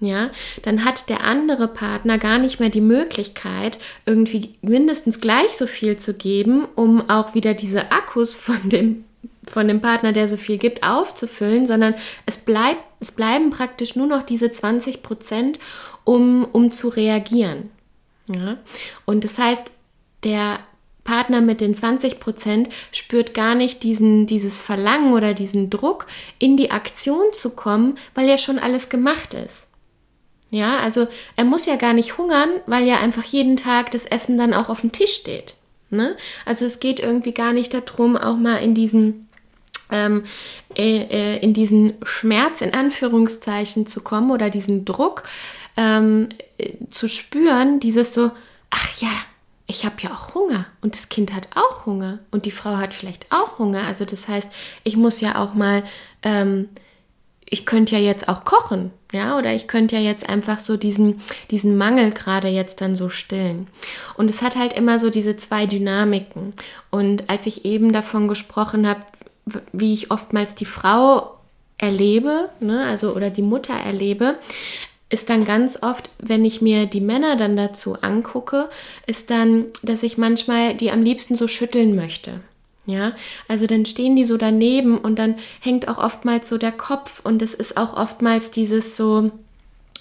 ja, 0.00 0.30
dann 0.62 0.84
hat 0.84 1.08
der 1.08 1.24
andere 1.24 1.66
Partner 1.66 2.18
gar 2.18 2.38
nicht 2.38 2.60
mehr 2.60 2.70
die 2.70 2.80
Möglichkeit, 2.80 3.78
irgendwie 4.06 4.54
mindestens 4.62 5.20
gleich 5.20 5.50
so 5.50 5.66
viel 5.66 5.96
zu 5.96 6.14
geben, 6.14 6.66
um 6.76 7.08
auch 7.10 7.34
wieder 7.34 7.54
diese 7.54 7.90
Akkus 7.90 8.36
von 8.36 8.68
dem 8.68 9.04
von 9.50 9.68
dem 9.68 9.80
Partner, 9.80 10.12
der 10.12 10.28
so 10.28 10.36
viel 10.36 10.58
gibt, 10.58 10.82
aufzufüllen, 10.82 11.66
sondern 11.66 11.94
es 12.26 12.36
bleibt, 12.38 12.82
es 13.00 13.12
bleiben 13.12 13.50
praktisch 13.50 13.96
nur 13.96 14.06
noch 14.06 14.24
diese 14.24 14.50
20 14.50 15.02
Prozent, 15.02 15.58
um, 16.04 16.46
um 16.52 16.70
zu 16.70 16.88
reagieren. 16.88 17.70
Ja? 18.28 18.58
Und 19.04 19.24
das 19.24 19.38
heißt, 19.38 19.64
der 20.24 20.60
Partner 21.04 21.40
mit 21.40 21.62
den 21.62 21.74
20 21.74 22.20
Prozent 22.20 22.68
spürt 22.92 23.32
gar 23.32 23.54
nicht 23.54 23.82
diesen, 23.82 24.26
dieses 24.26 24.58
Verlangen 24.58 25.14
oder 25.14 25.32
diesen 25.32 25.70
Druck, 25.70 26.06
in 26.38 26.56
die 26.56 26.70
Aktion 26.70 27.32
zu 27.32 27.50
kommen, 27.56 27.96
weil 28.14 28.28
ja 28.28 28.36
schon 28.36 28.58
alles 28.58 28.90
gemacht 28.90 29.32
ist. 29.32 29.68
Ja, 30.50 30.78
also 30.78 31.08
er 31.36 31.44
muss 31.44 31.66
ja 31.66 31.76
gar 31.76 31.92
nicht 31.92 32.18
hungern, 32.18 32.48
weil 32.66 32.86
ja 32.86 32.98
einfach 33.00 33.24
jeden 33.24 33.56
Tag 33.56 33.90
das 33.90 34.06
Essen 34.06 34.36
dann 34.36 34.54
auch 34.54 34.68
auf 34.68 34.80
dem 34.82 34.92
Tisch 34.92 35.12
steht. 35.12 35.54
Ne? 35.90 36.16
Also 36.44 36.66
es 36.66 36.80
geht 36.80 37.00
irgendwie 37.00 37.32
gar 37.32 37.52
nicht 37.52 37.72
darum, 37.72 38.16
auch 38.16 38.36
mal 38.36 38.56
in 38.56 38.74
diesen 38.74 39.27
ähm, 39.90 40.24
äh, 40.76 41.02
äh, 41.02 41.38
in 41.38 41.52
diesen 41.52 41.94
Schmerz 42.02 42.60
in 42.60 42.74
Anführungszeichen 42.74 43.86
zu 43.86 44.02
kommen 44.02 44.30
oder 44.30 44.50
diesen 44.50 44.84
Druck 44.84 45.22
ähm, 45.76 46.28
äh, 46.58 46.72
zu 46.90 47.08
spüren, 47.08 47.80
dieses 47.80 48.14
so, 48.14 48.30
ach 48.70 49.00
ja, 49.00 49.10
ich 49.66 49.84
habe 49.84 49.96
ja 50.00 50.10
auch 50.10 50.34
Hunger 50.34 50.66
und 50.80 50.96
das 50.96 51.08
Kind 51.08 51.34
hat 51.34 51.50
auch 51.54 51.86
Hunger 51.86 52.20
und 52.30 52.46
die 52.46 52.50
Frau 52.50 52.76
hat 52.78 52.94
vielleicht 52.94 53.26
auch 53.30 53.58
Hunger. 53.58 53.84
Also 53.84 54.04
das 54.04 54.26
heißt, 54.26 54.48
ich 54.82 54.96
muss 54.96 55.20
ja 55.20 55.42
auch 55.42 55.54
mal, 55.54 55.84
ähm, 56.22 56.70
ich 57.44 57.66
könnte 57.66 57.96
ja 57.96 58.02
jetzt 58.02 58.28
auch 58.28 58.44
kochen, 58.44 58.92
ja, 59.12 59.38
oder 59.38 59.54
ich 59.54 59.68
könnte 59.68 59.96
ja 59.96 60.02
jetzt 60.02 60.28
einfach 60.28 60.58
so 60.58 60.76
diesen, 60.76 61.18
diesen 61.50 61.78
Mangel 61.78 62.12
gerade 62.12 62.48
jetzt 62.48 62.80
dann 62.80 62.94
so 62.94 63.08
stillen. 63.08 63.66
Und 64.16 64.28
es 64.28 64.42
hat 64.42 64.56
halt 64.56 64.74
immer 64.74 64.98
so 64.98 65.10
diese 65.10 65.36
zwei 65.36 65.66
Dynamiken. 65.66 66.54
Und 66.90 67.28
als 67.30 67.46
ich 67.46 67.64
eben 67.64 67.92
davon 67.92 68.28
gesprochen 68.28 68.86
habe, 68.86 69.00
wie 69.72 69.94
ich 69.94 70.10
oftmals 70.10 70.54
die 70.54 70.64
Frau 70.64 71.34
erlebe, 71.78 72.50
ne, 72.60 72.86
also 72.86 73.14
oder 73.14 73.30
die 73.30 73.42
Mutter 73.42 73.74
erlebe, 73.74 74.36
ist 75.10 75.30
dann 75.30 75.44
ganz 75.44 75.82
oft, 75.82 76.10
wenn 76.18 76.44
ich 76.44 76.60
mir 76.60 76.86
die 76.86 77.00
Männer 77.00 77.36
dann 77.36 77.56
dazu 77.56 77.96
angucke, 78.02 78.68
ist 79.06 79.30
dann, 79.30 79.66
dass 79.82 80.02
ich 80.02 80.18
manchmal 80.18 80.74
die 80.74 80.90
am 80.90 81.02
liebsten 81.02 81.34
so 81.34 81.48
schütteln 81.48 81.96
möchte. 81.96 82.40
Ja, 82.84 83.12
also 83.48 83.66
dann 83.66 83.84
stehen 83.84 84.16
die 84.16 84.24
so 84.24 84.38
daneben 84.38 84.96
und 84.96 85.18
dann 85.18 85.36
hängt 85.60 85.88
auch 85.88 85.98
oftmals 85.98 86.48
so 86.48 86.56
der 86.56 86.72
Kopf 86.72 87.20
und 87.22 87.42
es 87.42 87.52
ist 87.52 87.76
auch 87.76 87.94
oftmals 87.94 88.50
dieses 88.50 88.96
so, 88.96 89.30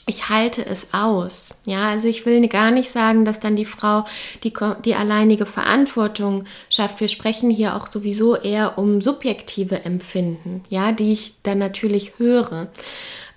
ich 0.05 0.29
halte 0.29 0.65
es 0.65 0.87
aus. 0.93 1.55
Ja, 1.65 1.89
also 1.89 2.07
ich 2.07 2.25
will 2.25 2.47
gar 2.47 2.71
nicht 2.71 2.91
sagen, 2.91 3.25
dass 3.25 3.39
dann 3.39 3.55
die 3.55 3.65
Frau 3.65 4.05
die, 4.43 4.53
die 4.85 4.95
alleinige 4.95 5.45
Verantwortung 5.45 6.45
schafft. 6.69 7.01
Wir 7.01 7.07
sprechen 7.07 7.49
hier 7.49 7.75
auch 7.75 7.87
sowieso 7.87 8.35
eher 8.35 8.77
um 8.77 9.01
subjektive 9.01 9.83
Empfinden, 9.83 10.63
ja, 10.69 10.91
die 10.91 11.11
ich 11.11 11.35
dann 11.43 11.57
natürlich 11.57 12.13
höre. 12.17 12.67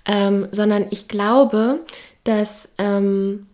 Ähm, 0.05 0.47
sondern 0.51 0.87
ich 0.89 1.07
glaube, 1.07 1.81
dass 2.23 2.69
ähm, 2.77 3.47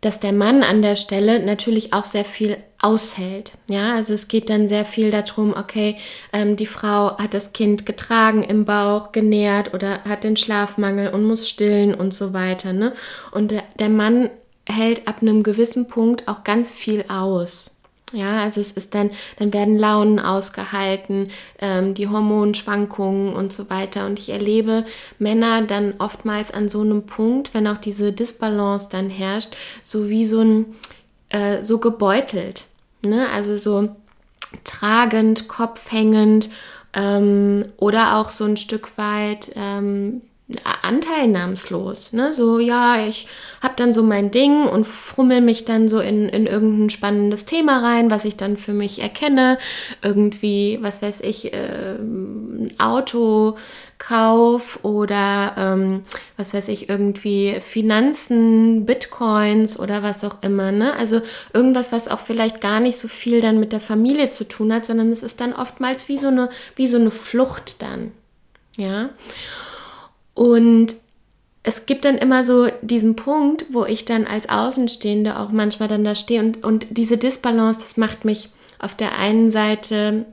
dass 0.00 0.20
der 0.20 0.32
Mann 0.32 0.62
an 0.62 0.82
der 0.82 0.94
Stelle 0.94 1.44
natürlich 1.44 1.92
auch 1.92 2.04
sehr 2.04 2.24
viel 2.24 2.58
aushält. 2.80 3.52
Ja, 3.68 3.94
also 3.94 4.12
es 4.12 4.28
geht 4.28 4.50
dann 4.50 4.68
sehr 4.68 4.84
viel 4.84 5.10
darum, 5.10 5.54
okay, 5.56 5.96
ähm, 6.32 6.56
die 6.56 6.66
Frau 6.66 7.16
hat 7.18 7.34
das 7.34 7.52
Kind 7.52 7.86
getragen 7.86 8.42
im 8.42 8.64
Bauch, 8.64 9.12
genährt 9.12 9.74
oder 9.74 10.04
hat 10.04 10.24
den 10.24 10.36
Schlafmangel 10.36 11.12
und 11.12 11.24
muss 11.24 11.48
stillen 11.48 11.94
und 11.94 12.14
so 12.14 12.32
weiter. 12.32 12.72
Ne? 12.72 12.92
Und 13.32 13.50
der, 13.50 13.62
der 13.78 13.88
Mann 13.88 14.30
hält 14.68 15.08
ab 15.08 15.22
einem 15.22 15.42
gewissen 15.42 15.86
Punkt 15.86 16.28
auch 16.28 16.44
ganz 16.44 16.72
viel 16.72 17.04
aus. 17.08 17.76
Ja, 18.12 18.42
also 18.42 18.60
es 18.60 18.70
ist 18.70 18.94
dann, 18.94 19.10
dann 19.36 19.52
werden 19.52 19.76
Launen 19.76 20.20
ausgehalten, 20.20 21.28
ähm, 21.58 21.92
die 21.92 22.06
Hormonschwankungen 22.06 23.34
und 23.34 23.52
so 23.52 23.68
weiter. 23.68 24.06
Und 24.06 24.20
ich 24.20 24.30
erlebe 24.30 24.84
Männer 25.18 25.62
dann 25.62 25.94
oftmals 25.98 26.52
an 26.52 26.68
so 26.68 26.82
einem 26.82 27.04
Punkt, 27.06 27.52
wenn 27.52 27.66
auch 27.66 27.78
diese 27.78 28.12
Disbalance 28.12 28.88
dann 28.92 29.10
herrscht, 29.10 29.56
so 29.82 30.08
wie 30.08 30.24
so 30.24 30.40
ein, 30.40 30.66
äh, 31.36 31.62
so 31.62 31.78
gebeutelt. 31.78 32.66
Ne? 33.02 33.28
Also 33.30 33.56
so 33.56 33.90
tragend, 34.64 35.48
kopfhängend 35.48 36.50
ähm, 36.94 37.66
oder 37.76 38.16
auch 38.16 38.30
so 38.30 38.44
ein 38.44 38.56
Stück 38.56 38.96
weit, 38.96 39.52
ähm, 39.54 40.22
anteilnahmslos. 40.82 42.12
Ne? 42.12 42.32
So, 42.32 42.60
ja, 42.60 43.04
ich 43.04 43.26
habe 43.60 43.74
dann 43.76 43.92
so 43.92 44.04
mein 44.04 44.30
Ding 44.30 44.68
und 44.68 44.86
frummel 44.86 45.40
mich 45.40 45.64
dann 45.64 45.88
so 45.88 45.98
in, 45.98 46.28
in 46.28 46.46
irgendein 46.46 46.88
spannendes 46.88 47.46
Thema 47.46 47.80
rein, 47.80 48.12
was 48.12 48.24
ich 48.24 48.36
dann 48.36 48.56
für 48.56 48.72
mich 48.72 49.02
erkenne. 49.02 49.58
Irgendwie, 50.02 50.78
was 50.80 51.02
weiß 51.02 51.22
ich, 51.22 51.52
äh, 51.52 51.96
Autokauf 52.78 53.58
oder 54.84 55.54
ähm, 55.56 56.02
was 56.36 56.54
weiß 56.54 56.68
ich, 56.68 56.88
irgendwie 56.88 57.58
Finanzen, 57.60 58.86
Bitcoins 58.86 59.80
oder 59.80 60.04
was 60.04 60.22
auch 60.22 60.42
immer. 60.42 60.70
Ne? 60.70 60.94
Also 60.94 61.22
irgendwas, 61.54 61.90
was 61.90 62.06
auch 62.06 62.20
vielleicht 62.20 62.60
gar 62.60 62.78
nicht 62.78 62.98
so 62.98 63.08
viel 63.08 63.40
dann 63.40 63.58
mit 63.58 63.72
der 63.72 63.80
Familie 63.80 64.30
zu 64.30 64.46
tun 64.46 64.72
hat, 64.72 64.84
sondern 64.84 65.10
es 65.10 65.24
ist 65.24 65.40
dann 65.40 65.52
oftmals 65.52 66.08
wie 66.08 66.18
so 66.18 66.28
eine, 66.28 66.50
wie 66.76 66.86
so 66.86 66.98
eine 66.98 67.10
Flucht 67.10 67.82
dann. 67.82 68.12
Ja. 68.76 69.10
Und 70.36 70.96
es 71.62 71.86
gibt 71.86 72.04
dann 72.04 72.18
immer 72.18 72.44
so 72.44 72.68
diesen 72.82 73.16
Punkt, 73.16 73.64
wo 73.72 73.86
ich 73.86 74.04
dann 74.04 74.26
als 74.26 74.48
Außenstehende 74.50 75.38
auch 75.38 75.50
manchmal 75.50 75.88
dann 75.88 76.04
da 76.04 76.14
stehe 76.14 76.40
und, 76.40 76.62
und 76.62 76.86
diese 76.90 77.16
Disbalance, 77.16 77.80
das 77.80 77.96
macht 77.96 78.24
mich 78.26 78.50
auf 78.78 78.94
der 78.94 79.18
einen 79.18 79.50
Seite, 79.50 80.26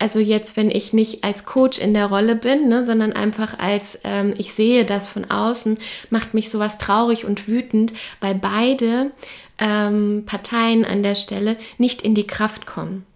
also 0.00 0.18
jetzt, 0.18 0.56
wenn 0.56 0.72
ich 0.72 0.92
nicht 0.92 1.22
als 1.22 1.44
Coach 1.44 1.78
in 1.78 1.94
der 1.94 2.06
Rolle 2.06 2.34
bin, 2.34 2.68
ne, 2.68 2.82
sondern 2.82 3.12
einfach 3.12 3.60
als 3.60 3.98
ähm, 4.02 4.34
ich 4.36 4.52
sehe 4.52 4.84
das 4.84 5.06
von 5.06 5.30
außen, 5.30 5.78
macht 6.10 6.34
mich 6.34 6.50
sowas 6.50 6.78
traurig 6.78 7.24
und 7.24 7.46
wütend, 7.46 7.92
weil 8.20 8.34
beide 8.34 9.12
ähm, 9.58 10.24
Parteien 10.26 10.84
an 10.84 11.04
der 11.04 11.14
Stelle 11.14 11.56
nicht 11.78 12.02
in 12.02 12.16
die 12.16 12.26
Kraft 12.26 12.66
kommen. 12.66 13.06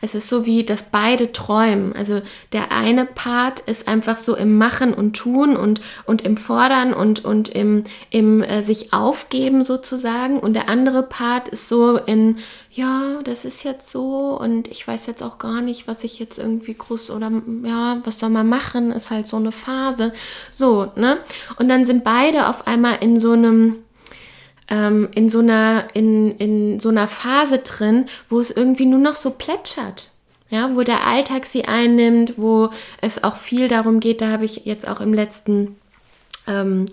Es 0.00 0.14
ist 0.14 0.28
so 0.28 0.46
wie, 0.46 0.64
dass 0.64 0.90
beide 0.90 1.32
träumen. 1.32 1.94
Also 1.94 2.20
der 2.52 2.72
eine 2.72 3.04
Part 3.04 3.60
ist 3.60 3.88
einfach 3.88 4.16
so 4.16 4.36
im 4.36 4.58
Machen 4.58 4.94
und 4.94 5.14
Tun 5.14 5.56
und, 5.56 5.80
und 6.04 6.22
im 6.22 6.36
Fordern 6.36 6.92
und, 6.92 7.24
und 7.24 7.48
im, 7.48 7.84
im 8.10 8.42
äh, 8.42 8.62
sich 8.62 8.92
aufgeben 8.92 9.64
sozusagen. 9.64 10.38
Und 10.38 10.54
der 10.54 10.68
andere 10.68 11.02
Part 11.02 11.48
ist 11.48 11.68
so 11.68 11.96
in, 11.96 12.38
ja, 12.70 13.20
das 13.24 13.44
ist 13.44 13.64
jetzt 13.64 13.90
so 13.90 14.38
und 14.38 14.68
ich 14.68 14.86
weiß 14.86 15.06
jetzt 15.06 15.22
auch 15.22 15.38
gar 15.38 15.60
nicht, 15.60 15.86
was 15.86 16.04
ich 16.04 16.18
jetzt 16.18 16.38
irgendwie 16.38 16.74
groß 16.74 17.10
oder 17.10 17.30
ja, 17.64 18.00
was 18.04 18.18
soll 18.18 18.30
man 18.30 18.48
machen, 18.48 18.92
ist 18.92 19.10
halt 19.10 19.26
so 19.26 19.36
eine 19.36 19.52
Phase. 19.52 20.12
So, 20.50 20.90
ne? 20.96 21.18
Und 21.58 21.68
dann 21.68 21.84
sind 21.84 22.04
beide 22.04 22.48
auf 22.48 22.66
einmal 22.66 22.98
in 23.00 23.20
so 23.20 23.32
einem 23.32 23.81
ähm, 24.72 25.10
in, 25.14 25.28
so 25.28 25.40
einer, 25.40 25.88
in, 25.92 26.34
in 26.38 26.80
so 26.80 26.88
einer 26.88 27.06
Phase 27.06 27.58
drin, 27.58 28.06
wo 28.30 28.40
es 28.40 28.50
irgendwie 28.50 28.86
nur 28.86 28.98
noch 28.98 29.14
so 29.14 29.30
plätschert. 29.30 30.08
Ja, 30.48 30.74
wo 30.74 30.82
der 30.82 31.06
Alltag 31.06 31.46
sie 31.46 31.66
einnimmt, 31.66 32.34
wo 32.36 32.70
es 33.00 33.22
auch 33.22 33.36
viel 33.36 33.68
darum 33.68 34.00
geht, 34.00 34.20
da 34.20 34.28
habe 34.28 34.44
ich 34.44 34.64
jetzt 34.64 34.86
auch 34.86 35.00
im 35.00 35.14
letzten 35.14 35.76
ähm, 36.46 36.86
äh, 36.86 36.90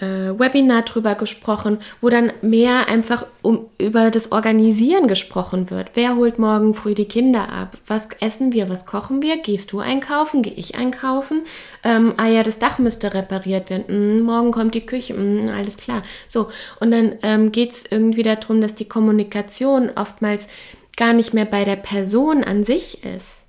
Webinar 0.00 0.82
drüber 0.82 1.14
gesprochen, 1.14 1.78
wo 2.00 2.08
dann 2.08 2.32
mehr 2.42 2.88
einfach 2.88 3.26
um, 3.42 3.66
über 3.78 4.10
das 4.10 4.32
Organisieren 4.32 5.06
gesprochen 5.06 5.70
wird. 5.70 5.92
Wer 5.94 6.16
holt 6.16 6.38
morgen 6.38 6.74
früh 6.74 6.94
die 6.94 7.04
Kinder 7.04 7.48
ab? 7.48 7.78
Was 7.86 8.08
essen 8.20 8.52
wir? 8.52 8.68
Was 8.68 8.86
kochen 8.86 9.22
wir? 9.22 9.36
Gehst 9.36 9.72
du 9.72 9.78
einkaufen? 9.78 10.42
Gehe 10.42 10.54
ich 10.54 10.74
einkaufen? 10.74 11.42
Ähm, 11.84 12.14
ah 12.16 12.26
ja, 12.26 12.42
das 12.42 12.58
Dach 12.58 12.78
müsste 12.78 13.14
repariert 13.14 13.70
werden. 13.70 13.84
Hm, 13.86 14.22
morgen 14.22 14.50
kommt 14.50 14.74
die 14.74 14.84
Küche. 14.84 15.14
Hm, 15.14 15.48
alles 15.56 15.76
klar. 15.76 16.02
So, 16.26 16.48
und 16.80 16.90
dann 16.90 17.16
ähm, 17.22 17.52
geht 17.52 17.70
es 17.70 17.84
irgendwie 17.88 18.24
darum, 18.24 18.60
dass 18.60 18.74
die 18.74 18.88
Kommunikation 18.88 19.90
oftmals 19.94 20.48
gar 20.96 21.12
nicht 21.12 21.34
mehr 21.34 21.44
bei 21.44 21.64
der 21.64 21.76
Person 21.76 22.42
an 22.42 22.64
sich 22.64 23.04
ist. 23.04 23.44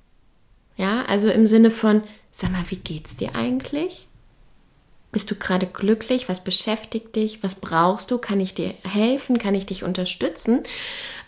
Ja, 0.77 1.05
also 1.07 1.29
im 1.29 1.47
Sinne 1.47 1.71
von, 1.71 2.01
sag 2.31 2.51
mal, 2.51 2.65
wie 2.67 2.75
geht's 2.75 3.15
dir 3.15 3.35
eigentlich? 3.35 4.07
Bist 5.15 5.31
du 5.31 5.35
gerade 5.35 5.65
glücklich? 5.65 6.27
Was 6.27 6.43
beschäftigt 6.43 7.15
dich? 7.15 7.41
Was 7.41 7.55
brauchst 7.55 8.11
du? 8.11 8.17
Kann 8.17 8.41
ich 8.41 8.53
dir 8.53 8.73
helfen? 8.83 9.37
Kann 9.37 9.55
ich 9.55 9.65
dich 9.65 9.85
unterstützen? 9.85 10.59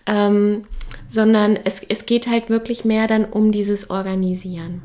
Ähm, 0.05 0.65
sondern 1.07 1.55
es, 1.55 1.81
es 1.87 2.05
geht 2.05 2.27
halt 2.27 2.49
wirklich 2.49 2.83
mehr 2.83 3.07
dann 3.07 3.23
um 3.23 3.53
dieses 3.53 3.89
Organisieren. 3.89 4.81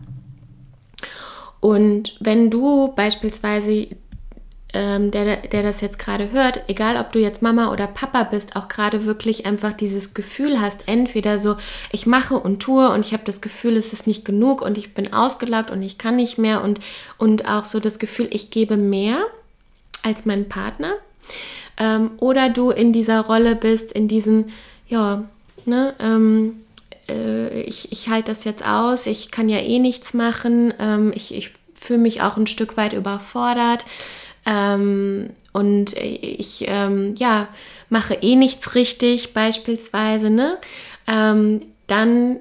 Und 1.59 2.17
wenn 2.21 2.49
du 2.49 2.93
beispielsweise 2.95 3.89
ähm, 4.73 5.11
der, 5.11 5.37
der 5.37 5.63
das 5.63 5.81
jetzt 5.81 5.99
gerade 5.99 6.31
hört, 6.33 6.65
egal 6.69 6.97
ob 6.97 7.13
du 7.13 7.19
jetzt 7.19 7.43
Mama 7.43 7.71
oder 7.71 7.87
Papa 7.87 8.25
bist, 8.25 8.57
auch 8.57 8.69
gerade 8.69 9.05
wirklich 9.05 9.45
einfach 9.45 9.73
dieses 9.73 10.15
Gefühl 10.15 10.61
hast, 10.61 10.85
entweder 10.87 11.39
so, 11.39 11.57
ich 11.91 12.07
mache 12.07 12.39
und 12.39 12.61
tue 12.61 12.91
und 12.91 13.05
ich 13.05 13.13
habe 13.13 13.25
das 13.25 13.41
Gefühl, 13.41 13.77
es 13.77 13.93
ist 13.93 14.07
nicht 14.07 14.25
genug 14.25 14.63
und 14.63 14.79
ich 14.79 14.95
bin 14.95 15.13
ausgelaugt 15.13 15.71
und 15.71 15.83
ich 15.83 15.99
kann 15.99 16.17
nicht 16.17 16.39
mehr 16.39 16.63
und, 16.63 16.81
und 17.19 17.49
auch 17.49 17.65
so 17.65 17.81
das 17.81 17.99
Gefühl, 17.99 18.29
ich 18.31 18.51
gebe 18.51 18.77
mehr 18.77 19.19
als 20.03 20.25
mein 20.25 20.49
Partner. 20.49 20.95
Ähm, 21.79 22.13
oder 22.19 22.49
du 22.49 22.71
in 22.71 22.93
dieser 22.93 23.21
Rolle 23.21 23.57
bist, 23.57 23.93
in 23.93 24.09
diesem, 24.09 24.47
ja, 24.89 25.25
ne, 25.65 25.95
ähm, 26.01 26.61
äh, 27.09 27.63
ich, 27.63 27.93
ich 27.93 28.09
halte 28.09 28.33
das 28.33 28.45
jetzt 28.45 28.65
aus, 28.67 29.07
ich 29.07 29.31
kann 29.31 29.49
ja 29.49 29.59
eh 29.59 29.79
nichts 29.79 30.15
machen, 30.15 30.73
ähm, 30.79 31.13
ich, 31.15 31.35
ich 31.35 31.53
fühle 31.75 31.99
mich 31.99 32.23
auch 32.23 32.37
ein 32.37 32.47
Stück 32.47 32.77
weit 32.77 32.93
überfordert. 32.93 33.85
Ähm, 34.47 35.31
und 35.53 35.95
ich 35.97 36.65
ähm, 36.67 37.15
ja, 37.17 37.49
mache 37.89 38.15
eh 38.15 38.37
nichts 38.37 38.75
richtig, 38.75 39.33
beispielsweise, 39.35 40.31
ne? 40.31 40.59
Ähm, 41.07 41.63
dann 41.87 42.39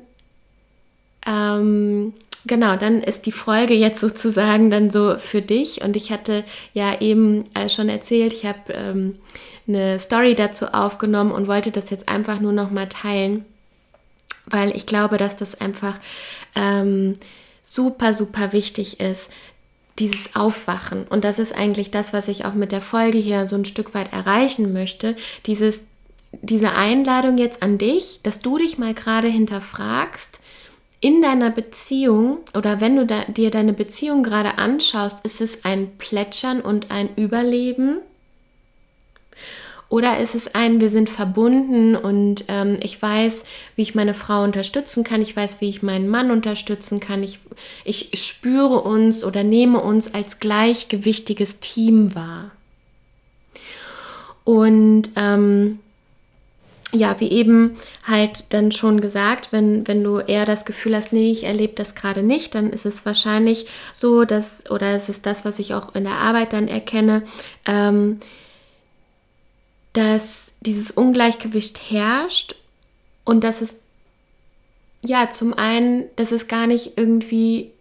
ähm, 1.28 2.14
genau, 2.46 2.76
dann 2.76 3.02
ist 3.02 3.26
die 3.26 3.32
Folge 3.32 3.74
jetzt 3.74 4.00
sozusagen 4.00 4.72
dann 4.72 4.92
so 4.92 5.18
für 5.18 5.42
dich. 5.42 5.82
Und 5.82 5.96
ich 5.96 6.12
hatte 6.12 6.44
ja 6.74 7.00
eben 7.02 7.44
äh, 7.54 7.70
schon 7.70 7.90
erzählt, 7.90 8.34
ich 8.34 8.46
habe 8.46 8.74
ähm, 8.74 9.20
eine 9.68 10.00
Story 10.00 10.36
dazu 10.36 10.74
aufgenommen 10.74 11.32
und 11.32 11.48
wollte 11.48 11.72
das 11.72 11.90
jetzt 11.90 12.10
einfach 12.10 12.40
nur 12.40 12.54
noch 12.54 12.72
mal 12.72 12.90
teilen, 12.90 13.46
weil 14.46 14.76
ich 14.76 14.86
glaube, 14.86 15.18
dass 15.18 15.38
das 15.38 15.60
einfach 15.60 16.00
ähm, 16.56 17.14
super, 17.64 18.14
super 18.14 18.54
wichtig 18.54 19.00
ist, 19.00 19.30
dieses 20.02 20.36
Aufwachen. 20.36 21.06
Und 21.08 21.24
das 21.24 21.40
ist 21.40 21.56
eigentlich 21.56 21.92
das, 21.92 22.12
was 22.12 22.28
ich 22.28 22.46
auch 22.46 22.54
mit 22.54 22.72
der 22.72 22.82
Folge 22.82 23.18
hier 23.18 23.46
so 23.46 23.56
ein 23.56 23.66
Stück 23.66 23.94
weit 23.94 24.12
erreichen 24.12 24.74
möchte. 24.74 25.16
Dieses, 25.46 25.84
diese 26.42 26.74
Einladung 26.74 27.38
jetzt 27.38 27.62
an 27.62 27.78
dich, 27.78 28.20
dass 28.24 28.42
du 28.42 28.58
dich 28.58 28.78
mal 28.78 28.94
gerade 28.94 29.28
hinterfragst, 29.28 30.40
in 31.00 31.22
deiner 31.22 31.50
Beziehung 31.50 32.38
oder 32.56 32.80
wenn 32.80 32.96
du 32.96 33.06
da, 33.06 33.26
dir 33.26 33.50
deine 33.50 33.74
Beziehung 33.74 34.22
gerade 34.22 34.60
anschaust, 34.60 35.26
ist 35.26 35.42
es 35.42 35.66
ein 35.66 35.98
Plätschern 35.98 36.62
und 36.62 36.92
ein 36.92 37.10
Überleben 37.16 37.98
oder 39.92 40.20
ist 40.20 40.36
es 40.36 40.56
ein, 40.56 40.80
wir 40.80 40.90
sind 40.90 41.10
verbunden 41.10 41.98
und 41.98 42.46
ähm, 42.48 42.78
ich 42.82 43.00
weiß, 43.02 43.44
wie 43.76 43.82
ich 43.82 43.94
meine 43.94 44.14
Frau 44.14 44.42
unterstützen 44.42 45.04
kann, 45.04 45.22
ich 45.22 45.36
weiß, 45.36 45.60
wie 45.60 45.68
ich 45.68 45.84
meinen 45.84 46.08
Mann 46.08 46.32
unterstützen 46.32 47.02
kann, 47.02 47.24
ich, 47.24 47.40
ich 47.84 48.10
spüre 48.26 48.80
uns 48.84 49.26
oder 49.26 49.44
nehme 49.44 49.82
uns 49.82 50.14
als 50.14 50.40
gleichgewichtiges 50.40 51.60
Team 51.60 52.16
wahr. 52.16 52.52
Und 54.46 55.10
ähm, 55.18 55.80
ja, 56.94 57.20
wie 57.20 57.30
eben 57.30 57.76
halt 58.08 58.54
dann 58.54 58.72
schon 58.72 59.02
gesagt, 59.02 59.52
wenn, 59.52 59.86
wenn 59.90 60.06
du 60.06 60.20
eher 60.20 60.46
das 60.46 60.64
Gefühl 60.64 60.96
hast, 60.96 61.12
nee, 61.12 61.32
ich 61.32 61.44
erlebe 61.44 61.74
das 61.76 61.96
gerade 61.96 62.24
nicht, 62.24 62.56
dann 62.56 62.70
ist 62.70 62.86
es 62.86 63.06
wahrscheinlich 63.06 63.66
so, 63.92 64.24
dass, 64.24 64.64
oder 64.72 64.96
es 64.96 65.10
ist 65.10 65.26
das, 65.26 65.44
was 65.44 65.60
ich 65.60 65.74
auch 65.74 65.96
in 65.96 66.06
der 66.06 66.14
Arbeit 66.14 66.54
dann 66.54 66.70
erkenne, 66.70 67.24
ähm, 67.66 68.22
dass 69.94 70.54
dieses 70.62 70.92
Ungleichgewicht 70.92 71.92
herrscht 71.92 72.56
und 73.26 73.44
dass 73.44 73.62
es 73.62 73.78
ja 75.04 75.30
zum 75.30 75.54
einen, 75.54 76.06
dass 76.16 76.32
es 76.32 76.48
gar 76.48 76.68
nicht 76.68 76.98
irgendwie 76.98 77.72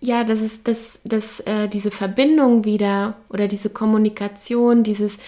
ja, 0.00 0.22
dass 0.22 0.40
es 0.40 0.62
dass, 0.62 1.00
dass 1.04 1.40
äh, 1.40 1.68
diese 1.68 1.90
Verbindung 1.90 2.64
wieder 2.64 3.16
oder 3.30 3.48
diese 3.48 3.70
Kommunikation, 3.70 4.84
dieses 4.84 5.18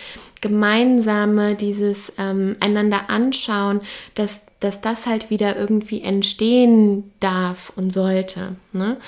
gemeinsame, 0.40 1.57
dieses 1.57 2.12
ähm, 2.19 2.57
einander 2.61 3.11
anschauen, 3.11 3.80
dass 4.14 4.42
dass 4.61 4.83
das 4.83 5.07
halt 5.07 5.31
wieder 5.31 5.57
irgendwie 5.57 6.02
entstehen 6.02 7.11
darf 7.19 7.73
und 7.76 7.93
sollte. 7.93 8.57
Ne? 8.73 8.99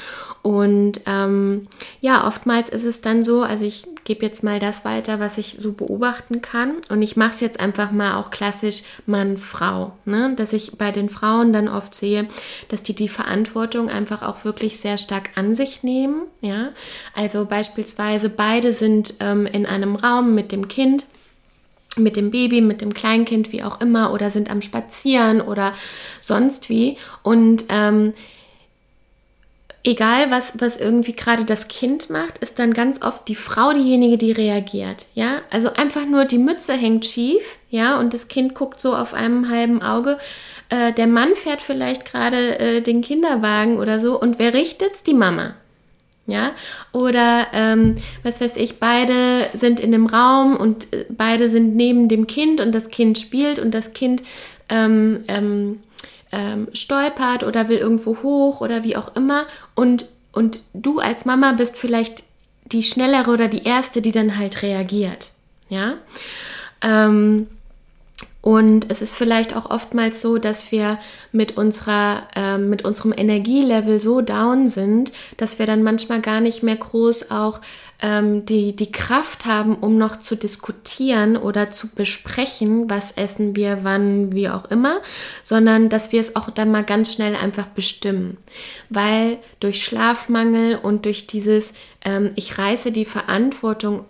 Und 0.41 1.03
ähm, 1.07 1.69
ja, 2.01 2.27
oftmals 2.27 2.71
ist 2.71 2.85
es 2.85 3.01
dann 3.03 3.23
so, 3.23 3.43
also 3.43 3.65
ich 3.65 3.87
gebe 4.05 4.25
jetzt 4.25 4.43
mal 4.43 4.59
das 4.59 4.85
weiter, 4.85 5.21
was 5.21 5.39
ich 5.39 5.59
so 5.59 5.75
beobachten 5.75 6.43
kann. 6.43 6.77
Und 6.89 7.03
ich 7.03 7.17
mache 7.17 7.35
es 7.35 7.41
jetzt 7.41 7.61
einfach 7.61 7.93
mal 7.93 8.17
auch 8.17 8.31
klassisch 8.31 8.83
Mann-Frau. 9.07 9.93
Ne? 10.05 10.35
Dass 10.37 10.53
ich 10.53 10.79
bei 10.79 10.91
den 10.91 11.09
Frauen 11.09 11.53
dann 11.53 11.69
oft 11.69 11.95
sehe, 11.95 12.27
dass 12.69 12.83
die 12.83 12.95
die 12.95 13.09
Verantwortung 13.09 13.89
einfach 13.89 14.23
auch 14.23 14.45
wirklich 14.45 14.81
sehr 14.81 14.97
stark 14.97 15.31
an 15.37 15.55
sich 15.55 15.83
nehmen. 15.83 16.23
Ja? 16.41 16.71
Also 17.15 17.45
beispielsweise 17.45 18.29
beide 18.31 18.73
sind 18.73 19.15
ähm, 19.21 19.47
in 19.47 19.67
einem 19.67 19.97
Raum 19.97 20.35
mit 20.35 20.51
dem 20.51 20.67
Kind 20.67 21.07
mit 21.97 22.17
dem 22.17 22.31
Baby, 22.31 22.61
mit 22.61 22.81
dem 22.81 22.95
Kleinkind, 22.95 23.53
wie 23.53 23.63
auch 23.63 23.81
immer, 23.81 24.13
oder 24.13 24.31
sind 24.31 24.51
am 24.51 24.63
Spazieren 24.63 25.41
oder 25.41 25.75
sonst 26.21 26.69
wie. 26.69 26.97
Und 27.23 27.65
ähm, 27.69 28.15
egal 29.85 30.31
was, 30.31 30.55
was 30.59 30.77
irgendwie 30.79 31.13
gerade 31.13 31.45
das 31.45 31.69
Kind 31.69 32.11
macht, 32.11 32.39
ist 32.39 32.59
dann 32.59 32.73
ganz 32.73 33.03
oft 33.03 33.27
die 33.29 33.35
Frau 33.35 33.73
diejenige, 33.73 34.17
die 34.17 34.33
reagiert. 34.33 35.07
Ja, 35.15 35.43
also 35.51 35.73
einfach 35.73 36.07
nur 36.07 36.25
die 36.25 36.39
Mütze 36.39 36.75
hängt 36.75 37.05
schief, 37.05 37.59
ja, 37.69 37.99
und 37.99 38.15
das 38.15 38.29
Kind 38.29 38.55
guckt 38.55 38.81
so 38.81 38.95
auf 38.95 39.15
einem 39.15 39.49
halben 39.49 39.83
Auge. 39.83 40.19
Äh, 40.69 40.93
der 40.93 41.07
Mann 41.07 41.35
fährt 41.35 41.61
vielleicht 41.61 42.05
gerade 42.05 42.59
äh, 42.59 42.81
den 42.81 43.03
Kinderwagen 43.03 43.79
oder 43.79 44.01
so 44.01 44.21
und 44.21 44.39
wer 44.39 44.55
richtet's? 44.55 45.03
Die 45.03 45.15
Mama. 45.15 45.55
Ja, 46.27 46.53
oder 46.93 47.49
ähm, 47.53 47.97
was 48.23 48.41
weiß 48.41 48.57
ich, 48.57 48.79
beide 48.79 49.15
sind 49.55 49.81
in 49.81 49.91
dem 49.91 50.07
Raum 50.07 50.57
und 50.57 50.93
äh, 50.93 51.05
beide 51.11 51.51
sind 51.51 51.75
neben 51.75 52.09
dem 52.09 52.29
Kind 52.29 52.61
und 52.61 52.73
das 52.73 52.91
Kind 52.91 53.19
spielt 53.19 53.59
und 53.59 53.73
das 53.73 53.93
Kind 53.93 54.23
ähm, 54.69 55.25
ähm, 55.27 55.81
ähm, 56.31 56.69
stolpert 56.75 57.43
oder 57.43 57.69
will 57.69 57.79
irgendwo 57.79 58.23
hoch 58.23 58.61
oder 58.61 58.85
wie 58.85 58.97
auch 58.97 59.17
immer 59.17 59.47
und, 59.75 60.07
und 60.31 60.61
du 60.75 61.01
als 61.01 61.25
Mama 61.25 61.53
bist 61.53 61.77
vielleicht 61.77 62.23
die 62.67 62.85
schnellere 62.85 63.31
oder 63.31 63.49
die 63.49 63.65
erste, 63.65 64.01
die 64.01 64.13
dann 64.13 64.39
halt 64.39 64.63
reagiert. 64.63 65.33
Ja. 65.69 65.95
Ähm, 66.83 67.49
und 68.43 68.91
es 68.91 69.03
ist 69.03 69.15
vielleicht 69.15 69.57
auch 69.57 69.71
oftmals 69.71 70.21
so, 70.21 70.37
dass 70.37 70.73
wir 70.73 70.99
mit, 71.31 71.57
unserer, 71.57 72.27
äh, 72.35 72.59
mit 72.59 72.85
unserem 72.85 73.15
Energielevel 73.17 74.01
so 74.01 74.21
down 74.21 74.69
sind, 74.69 75.13
dass 75.37 75.61
wir 75.61 75.67
dann 75.67 75.85
manchmal 75.85 76.21
gar 76.21 76.41
nicht 76.41 76.65
mehr 76.65 76.75
groß 76.75 77.31
auch 77.31 77.61
ähm, 78.03 78.45
die, 78.45 78.75
die 78.75 78.91
Kraft 78.91 79.47
haben, 79.47 79.77
um 79.77 79.97
noch 79.97 80.19
zu 80.19 80.37
diskutieren 80.37 81.37
oder 81.37 81.71
zu 81.71 81.87
besprechen, 81.87 82.91
was 82.91 83.13
essen 83.13 83.55
wir, 83.55 83.85
wann, 83.85 84.33
wie 84.33 84.49
auch 84.49 84.65
immer, 84.73 85.01
sondern 85.45 85.89
dass 85.89 86.11
wir 86.11 86.21
es 86.21 86.35
auch 86.35 86.51
dann 86.51 86.73
mal 86.73 86.83
ganz 86.83 87.13
schnell 87.13 87.37
einfach 87.37 87.67
bestimmen. 87.67 88.39
Weil 88.89 89.39
durch 89.61 89.85
Schlafmangel 89.85 90.81
und 90.83 91.05
durch 91.05 91.29
dieses, 91.29 91.75
ähm, 92.05 92.31
ich 92.35 92.59
reiße 92.59 92.91
die 92.91 93.05
Verantwortung 93.05 94.05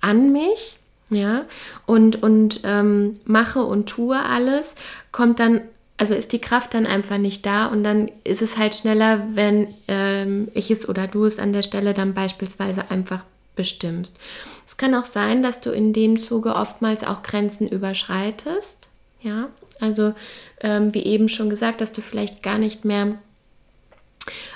an 0.00 0.30
mich, 0.30 0.78
ja, 1.14 1.44
und, 1.86 2.22
und 2.22 2.60
ähm, 2.64 3.18
mache 3.24 3.62
und 3.62 3.88
tue 3.88 4.18
alles, 4.18 4.74
kommt 5.10 5.40
dann, 5.40 5.62
also 5.96 6.14
ist 6.14 6.32
die 6.32 6.40
Kraft 6.40 6.74
dann 6.74 6.86
einfach 6.86 7.18
nicht 7.18 7.46
da 7.46 7.66
und 7.66 7.84
dann 7.84 8.10
ist 8.24 8.42
es 8.42 8.56
halt 8.58 8.74
schneller, 8.74 9.26
wenn 9.30 9.74
ähm, 9.88 10.48
ich 10.54 10.70
es 10.70 10.88
oder 10.88 11.06
du 11.06 11.24
es 11.24 11.38
an 11.38 11.52
der 11.52 11.62
Stelle 11.62 11.94
dann 11.94 12.14
beispielsweise 12.14 12.90
einfach 12.90 13.24
bestimmst. 13.56 14.18
Es 14.66 14.76
kann 14.76 14.94
auch 14.94 15.04
sein, 15.04 15.42
dass 15.42 15.60
du 15.60 15.70
in 15.70 15.92
dem 15.92 16.18
Zuge 16.18 16.54
oftmals 16.54 17.04
auch 17.04 17.22
Grenzen 17.22 17.68
überschreitest, 17.68 18.88
ja, 19.20 19.48
also 19.80 20.14
ähm, 20.60 20.94
wie 20.94 21.02
eben 21.02 21.28
schon 21.28 21.50
gesagt, 21.50 21.80
dass 21.80 21.92
du 21.92 22.00
vielleicht 22.00 22.42
gar 22.42 22.58
nicht 22.58 22.84
mehr 22.84 23.14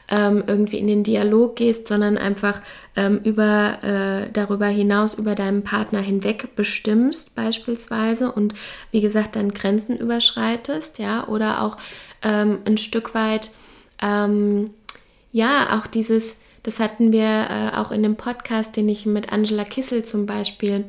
ähm, 0.09 0.45
irgendwie 0.47 0.79
in 0.79 0.87
den 0.87 1.03
Dialog 1.03 1.57
gehst, 1.57 1.89
sondern 1.89 2.17
einfach 2.17 2.61
ähm, 2.95 3.21
über, 3.25 3.83
äh, 3.83 4.31
darüber 4.33 4.67
hinaus 4.67 5.15
über 5.15 5.35
deinen 5.35 5.65
Partner 5.65 6.01
hinweg 6.01 6.55
bestimmst 6.57 7.35
beispielsweise 7.35 8.33
und 8.33 8.55
wie 8.91 9.01
gesagt 9.01 9.37
dann 9.37 9.53
Grenzen 9.53 9.97
überschreitest, 9.97 10.99
ja, 10.99 11.27
oder 11.27 11.63
auch 11.63 11.77
ähm, 12.23 12.59
ein 12.65 12.79
Stück 12.79 13.15
weit, 13.15 13.51
ähm, 14.01 14.71
ja, 15.33 15.79
auch 15.79 15.87
dieses, 15.87 16.37
das 16.63 16.81
hatten 16.81 17.13
wir 17.13 17.25
äh, 17.25 17.77
auch 17.77 17.91
in 17.91 18.03
dem 18.03 18.17
Podcast, 18.17 18.77
den 18.77 18.89
ich 18.89 19.07
mit 19.07 19.33
Angela 19.33 19.65
Kissel 19.65 20.05
zum 20.05 20.27
Beispiel 20.27 20.85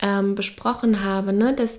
ähm, 0.00 0.34
besprochen 0.34 1.04
habe, 1.04 1.32
ne, 1.32 1.54
dass 1.54 1.78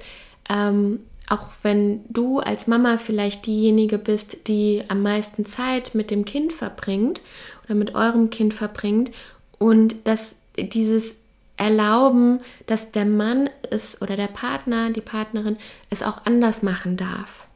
ähm, 0.49 0.99
auch 1.29 1.47
wenn 1.61 2.01
du 2.09 2.39
als 2.39 2.67
Mama 2.67 2.97
vielleicht 2.97 3.45
diejenige 3.45 3.97
bist, 3.97 4.47
die 4.47 4.83
am 4.87 5.01
meisten 5.01 5.45
Zeit 5.45 5.95
mit 5.95 6.11
dem 6.11 6.25
Kind 6.25 6.51
verbringt 6.51 7.21
oder 7.63 7.75
mit 7.75 7.95
eurem 7.95 8.29
Kind 8.29 8.53
verbringt 8.53 9.11
und 9.57 9.95
dass 10.05 10.35
dieses 10.57 11.15
Erlauben, 11.61 12.39
dass 12.65 12.91
der 12.91 13.05
Mann 13.05 13.49
es 13.69 14.01
oder 14.01 14.15
der 14.15 14.27
Partner, 14.27 14.89
die 14.89 15.01
Partnerin 15.01 15.57
es 15.91 16.01
auch 16.01 16.25
anders 16.25 16.63
machen 16.63 16.97
darf. 16.97 17.47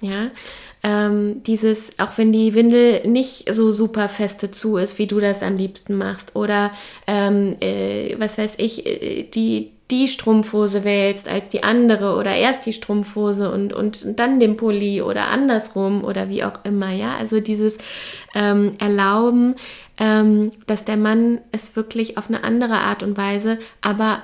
Ja, 0.00 0.30
ähm, 0.82 1.42
dieses, 1.42 1.98
auch 1.98 2.18
wenn 2.18 2.32
die 2.32 2.54
Windel 2.54 3.06
nicht 3.06 3.52
so 3.52 3.72
super 3.72 4.08
feste 4.08 4.50
zu 4.50 4.76
ist, 4.76 4.98
wie 4.98 5.06
du 5.06 5.18
das 5.18 5.42
am 5.42 5.56
liebsten 5.56 5.96
machst, 5.96 6.36
oder 6.36 6.72
ähm, 7.06 7.56
äh, 7.60 8.14
was 8.18 8.38
weiß 8.38 8.54
ich, 8.58 8.84
äh, 8.86 9.22
die, 9.24 9.70
die 9.90 10.08
Strumpfhose 10.08 10.84
wählst 10.84 11.28
als 11.28 11.48
die 11.50 11.62
andere 11.62 12.16
oder 12.16 12.34
erst 12.34 12.64
die 12.64 12.72
Strumpfhose 12.72 13.52
und, 13.52 13.72
und, 13.72 14.18
dann 14.18 14.40
den 14.40 14.56
Pulli 14.56 15.02
oder 15.02 15.28
andersrum 15.28 16.04
oder 16.04 16.30
wie 16.30 16.42
auch 16.44 16.64
immer, 16.64 16.90
ja. 16.90 17.16
Also 17.16 17.40
dieses 17.40 17.76
ähm, 18.34 18.74
Erlauben, 18.78 19.56
ähm, 19.98 20.50
dass 20.66 20.84
der 20.84 20.96
Mann 20.96 21.40
es 21.52 21.76
wirklich 21.76 22.16
auf 22.16 22.28
eine 22.28 22.44
andere 22.44 22.78
Art 22.78 23.02
und 23.02 23.16
Weise, 23.16 23.58
aber 23.82 24.22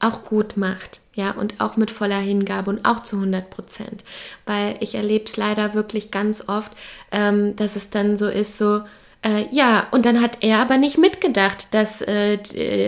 auch 0.00 0.24
gut 0.24 0.56
macht, 0.56 1.00
ja, 1.14 1.32
und 1.32 1.60
auch 1.60 1.76
mit 1.76 1.90
voller 1.90 2.20
Hingabe 2.20 2.70
und 2.70 2.84
auch 2.84 3.02
zu 3.02 3.16
100 3.16 3.50
Prozent. 3.50 4.04
Weil 4.46 4.76
ich 4.80 4.94
erlebe 4.94 5.24
es 5.24 5.36
leider 5.36 5.74
wirklich 5.74 6.10
ganz 6.10 6.48
oft, 6.48 6.72
ähm, 7.10 7.56
dass 7.56 7.76
es 7.76 7.90
dann 7.90 8.16
so 8.16 8.28
ist, 8.28 8.56
so, 8.56 8.82
äh, 9.22 9.46
ja, 9.50 9.88
und 9.90 10.06
dann 10.06 10.20
hat 10.20 10.38
er 10.42 10.58
aber 10.58 10.76
nicht 10.76 10.98
mitgedacht, 10.98 11.74
dass 11.74 12.02
äh, 12.02 12.38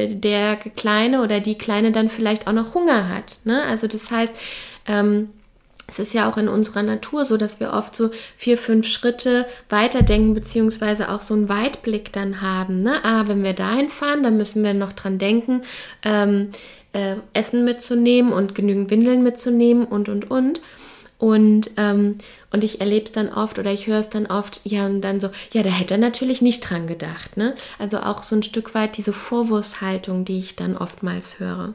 der 0.09 0.57
Kleine 0.57 1.23
oder 1.23 1.41
die 1.41 1.59
Kleine 1.59 1.91
dann 1.91 2.09
vielleicht 2.09 2.47
auch 2.47 2.53
noch 2.53 2.75
Hunger 2.75 3.09
hat. 3.09 3.39
Ne? 3.45 3.63
Also 3.65 3.89
das 3.89 4.11
heißt, 4.11 4.33
ähm, 4.87 5.31
es 5.89 5.99
ist 5.99 6.15
ja 6.15 6.31
auch 6.31 6.37
in 6.37 6.49
unserer 6.49 6.85
Natur 6.85 7.25
so, 7.25 7.37
dass 7.37 7.59
wir 7.59 7.73
oft 7.73 7.97
so 7.97 8.11
vier, 8.37 8.57
fünf 8.57 8.87
Schritte 8.87 9.47
weiterdenken, 9.69 10.35
beziehungsweise 10.35 11.09
auch 11.11 11.21
so 11.21 11.35
einen 11.35 11.49
Weitblick 11.49 12.13
dann 12.13 12.41
haben. 12.41 12.83
Ne? 12.83 13.05
Ah, 13.05 13.25
wenn 13.27 13.43
wir 13.43 13.53
dahin 13.53 13.89
fahren, 13.89 14.23
dann 14.23 14.37
müssen 14.37 14.63
wir 14.63 14.73
noch 14.73 14.93
dran 14.93 15.19
denken, 15.19 15.63
ähm, 16.05 16.51
äh, 16.93 17.17
Essen 17.33 17.65
mitzunehmen 17.65 18.33
und 18.33 18.55
genügend 18.55 18.91
Windeln 18.91 19.25
mitzunehmen 19.25 19.85
und, 19.85 20.09
und, 20.09 20.31
und. 20.31 20.61
Und, 21.21 21.73
ähm, 21.77 22.17
und 22.51 22.65
ich 22.65 22.81
erlebe 22.81 23.05
es 23.05 23.13
dann 23.13 23.29
oft 23.29 23.59
oder 23.59 23.71
ich 23.71 23.87
höre 23.87 23.99
es 23.99 24.09
dann 24.09 24.25
oft, 24.27 24.63
ja, 24.65 24.87
und 24.87 25.03
dann 25.03 25.21
so, 25.21 25.29
ja, 25.53 25.63
da 25.63 25.69
hätte 25.69 25.95
er 25.95 25.99
natürlich 25.99 26.41
nicht 26.41 26.61
dran 26.61 26.87
gedacht. 26.87 27.37
Ne? 27.37 27.55
Also 27.79 27.99
auch 28.01 28.23
so 28.23 28.37
ein 28.37 28.43
Stück 28.43 28.75
weit 28.75 28.97
diese 28.97 29.13
Vorwurfshaltung, 29.13 30.25
die 30.25 30.39
ich 30.39 30.57
dann 30.57 30.79
oftmals 30.79 31.39
höre. 31.39 31.75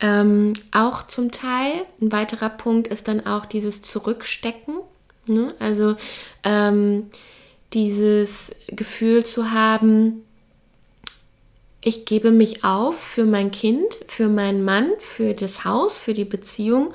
Ähm, 0.00 0.54
auch 0.72 1.06
zum 1.06 1.30
Teil, 1.30 1.72
ein 2.02 2.10
weiterer 2.10 2.50
Punkt 2.50 2.88
ist 2.88 3.06
dann 3.06 3.24
auch 3.24 3.46
dieses 3.46 3.80
Zurückstecken. 3.82 4.74
Ne? 5.26 5.54
Also 5.60 5.94
ähm, 6.42 7.10
dieses 7.74 8.50
Gefühl 8.66 9.24
zu 9.24 9.52
haben, 9.52 10.24
ich 11.80 12.06
gebe 12.06 12.32
mich 12.32 12.64
auf 12.64 12.98
für 12.98 13.24
mein 13.24 13.52
Kind, 13.52 14.00
für 14.08 14.28
meinen 14.28 14.64
Mann, 14.64 14.90
für 14.98 15.32
das 15.34 15.64
Haus, 15.64 15.96
für 15.96 16.14
die 16.14 16.24
Beziehung 16.24 16.92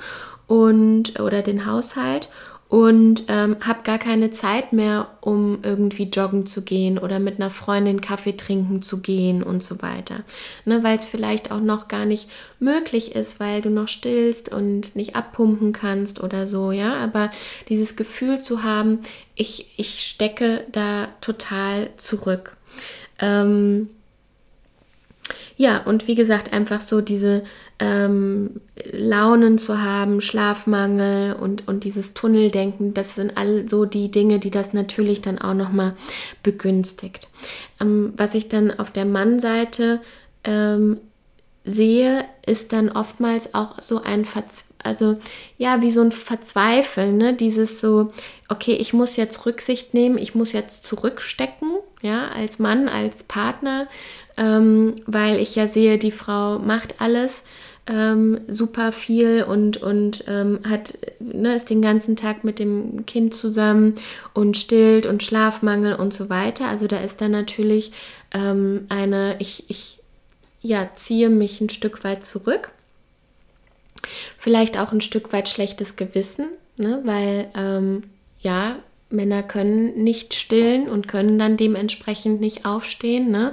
und 0.50 1.20
oder 1.20 1.42
den 1.42 1.64
Haushalt 1.64 2.28
und 2.68 3.24
ähm, 3.28 3.56
habe 3.60 3.84
gar 3.84 3.98
keine 3.98 4.32
Zeit 4.32 4.72
mehr, 4.72 5.06
um 5.20 5.60
irgendwie 5.62 6.04
joggen 6.04 6.44
zu 6.44 6.62
gehen 6.62 6.98
oder 6.98 7.20
mit 7.20 7.36
einer 7.36 7.50
Freundin 7.50 8.00
Kaffee 8.00 8.36
trinken 8.36 8.82
zu 8.82 8.98
gehen 8.98 9.44
und 9.44 9.62
so 9.62 9.80
weiter. 9.80 10.24
Ne, 10.64 10.82
weil 10.82 10.98
es 10.98 11.06
vielleicht 11.06 11.52
auch 11.52 11.60
noch 11.60 11.86
gar 11.86 12.04
nicht 12.04 12.28
möglich 12.58 13.14
ist, 13.14 13.38
weil 13.38 13.62
du 13.62 13.70
noch 13.70 13.86
stillst 13.86 14.52
und 14.52 14.96
nicht 14.96 15.14
abpumpen 15.14 15.72
kannst 15.72 16.20
oder 16.20 16.48
so, 16.48 16.72
ja. 16.72 16.94
Aber 16.94 17.30
dieses 17.68 17.94
Gefühl 17.94 18.40
zu 18.40 18.64
haben, 18.64 18.98
ich, 19.36 19.78
ich 19.78 20.00
stecke 20.00 20.66
da 20.72 21.08
total 21.20 21.90
zurück. 21.96 22.56
Ähm, 23.20 23.88
ja, 25.60 25.82
und 25.84 26.06
wie 26.06 26.14
gesagt, 26.14 26.54
einfach 26.54 26.80
so 26.80 27.02
diese 27.02 27.42
ähm, 27.78 28.62
Launen 28.92 29.58
zu 29.58 29.82
haben, 29.82 30.22
Schlafmangel 30.22 31.34
und, 31.34 31.68
und 31.68 31.84
dieses 31.84 32.14
Tunneldenken, 32.14 32.94
das 32.94 33.16
sind 33.16 33.36
all 33.36 33.68
so 33.68 33.84
die 33.84 34.10
Dinge, 34.10 34.38
die 34.38 34.50
das 34.50 34.72
natürlich 34.72 35.20
dann 35.20 35.38
auch 35.38 35.52
nochmal 35.52 35.96
begünstigt. 36.42 37.28
Ähm, 37.78 38.14
was 38.16 38.34
ich 38.34 38.48
dann 38.48 38.70
auf 38.78 38.90
der 38.90 39.04
Mannseite 39.04 40.00
ähm, 40.44 40.98
sehe, 41.66 42.24
ist 42.46 42.72
dann 42.72 42.88
oftmals 42.88 43.52
auch 43.52 43.82
so 43.82 44.02
ein 44.02 44.24
Verz 44.24 44.72
also 44.82 45.18
ja, 45.58 45.82
wie 45.82 45.90
so 45.90 46.00
ein 46.00 46.10
Verzweifeln, 46.10 47.18
ne? 47.18 47.34
Dieses 47.34 47.80
so, 47.80 48.14
okay, 48.48 48.72
ich 48.72 48.94
muss 48.94 49.16
jetzt 49.16 49.44
Rücksicht 49.44 49.92
nehmen, 49.92 50.16
ich 50.16 50.34
muss 50.34 50.52
jetzt 50.52 50.84
zurückstecken, 50.84 51.68
ja, 52.00 52.28
als 52.28 52.58
Mann, 52.58 52.88
als 52.88 53.24
Partner, 53.24 53.88
ähm, 54.40 54.94
weil 55.06 55.38
ich 55.38 55.54
ja 55.54 55.66
sehe, 55.66 55.98
die 55.98 56.10
Frau 56.10 56.58
macht 56.58 57.00
alles 57.00 57.44
ähm, 57.86 58.40
super 58.48 58.90
viel 58.90 59.42
und, 59.42 59.76
und 59.76 60.24
ähm, 60.26 60.60
hat, 60.66 60.96
ne, 61.18 61.56
ist 61.56 61.68
den 61.68 61.82
ganzen 61.82 62.16
Tag 62.16 62.42
mit 62.42 62.58
dem 62.58 63.04
Kind 63.04 63.34
zusammen 63.34 63.96
und 64.32 64.56
stillt 64.56 65.04
und 65.04 65.22
Schlafmangel 65.22 65.94
und 65.94 66.14
so 66.14 66.30
weiter. 66.30 66.68
Also 66.68 66.86
da 66.86 67.00
ist 67.00 67.20
dann 67.20 67.32
natürlich 67.32 67.92
ähm, 68.32 68.86
eine, 68.88 69.36
ich, 69.40 69.68
ich 69.68 69.98
ja, 70.62 70.88
ziehe 70.94 71.28
mich 71.28 71.60
ein 71.60 71.68
Stück 71.68 72.02
weit 72.02 72.24
zurück. 72.24 72.72
Vielleicht 74.38 74.78
auch 74.78 74.92
ein 74.92 75.02
Stück 75.02 75.34
weit 75.34 75.50
schlechtes 75.50 75.96
Gewissen, 75.96 76.46
ne, 76.78 77.00
weil 77.04 77.48
ähm, 77.54 78.04
ja, 78.40 78.76
Männer 79.10 79.42
können 79.42 80.02
nicht 80.02 80.34
stillen 80.34 80.88
und 80.88 81.08
können 81.08 81.38
dann 81.38 81.56
dementsprechend 81.56 82.40
nicht 82.40 82.64
aufstehen. 82.64 83.30
Ne? 83.30 83.52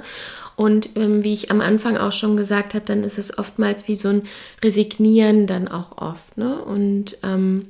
Und 0.58 0.96
ähm, 0.96 1.22
wie 1.22 1.34
ich 1.34 1.52
am 1.52 1.60
Anfang 1.60 1.96
auch 1.96 2.10
schon 2.10 2.36
gesagt 2.36 2.74
habe, 2.74 2.84
dann 2.84 3.04
ist 3.04 3.16
es 3.16 3.38
oftmals 3.38 3.86
wie 3.86 3.94
so 3.94 4.08
ein 4.08 4.22
Resignieren 4.60 5.46
dann 5.46 5.68
auch 5.68 5.96
oft. 5.98 6.36
Ne? 6.36 6.60
Und 6.60 7.16
ähm, 7.22 7.66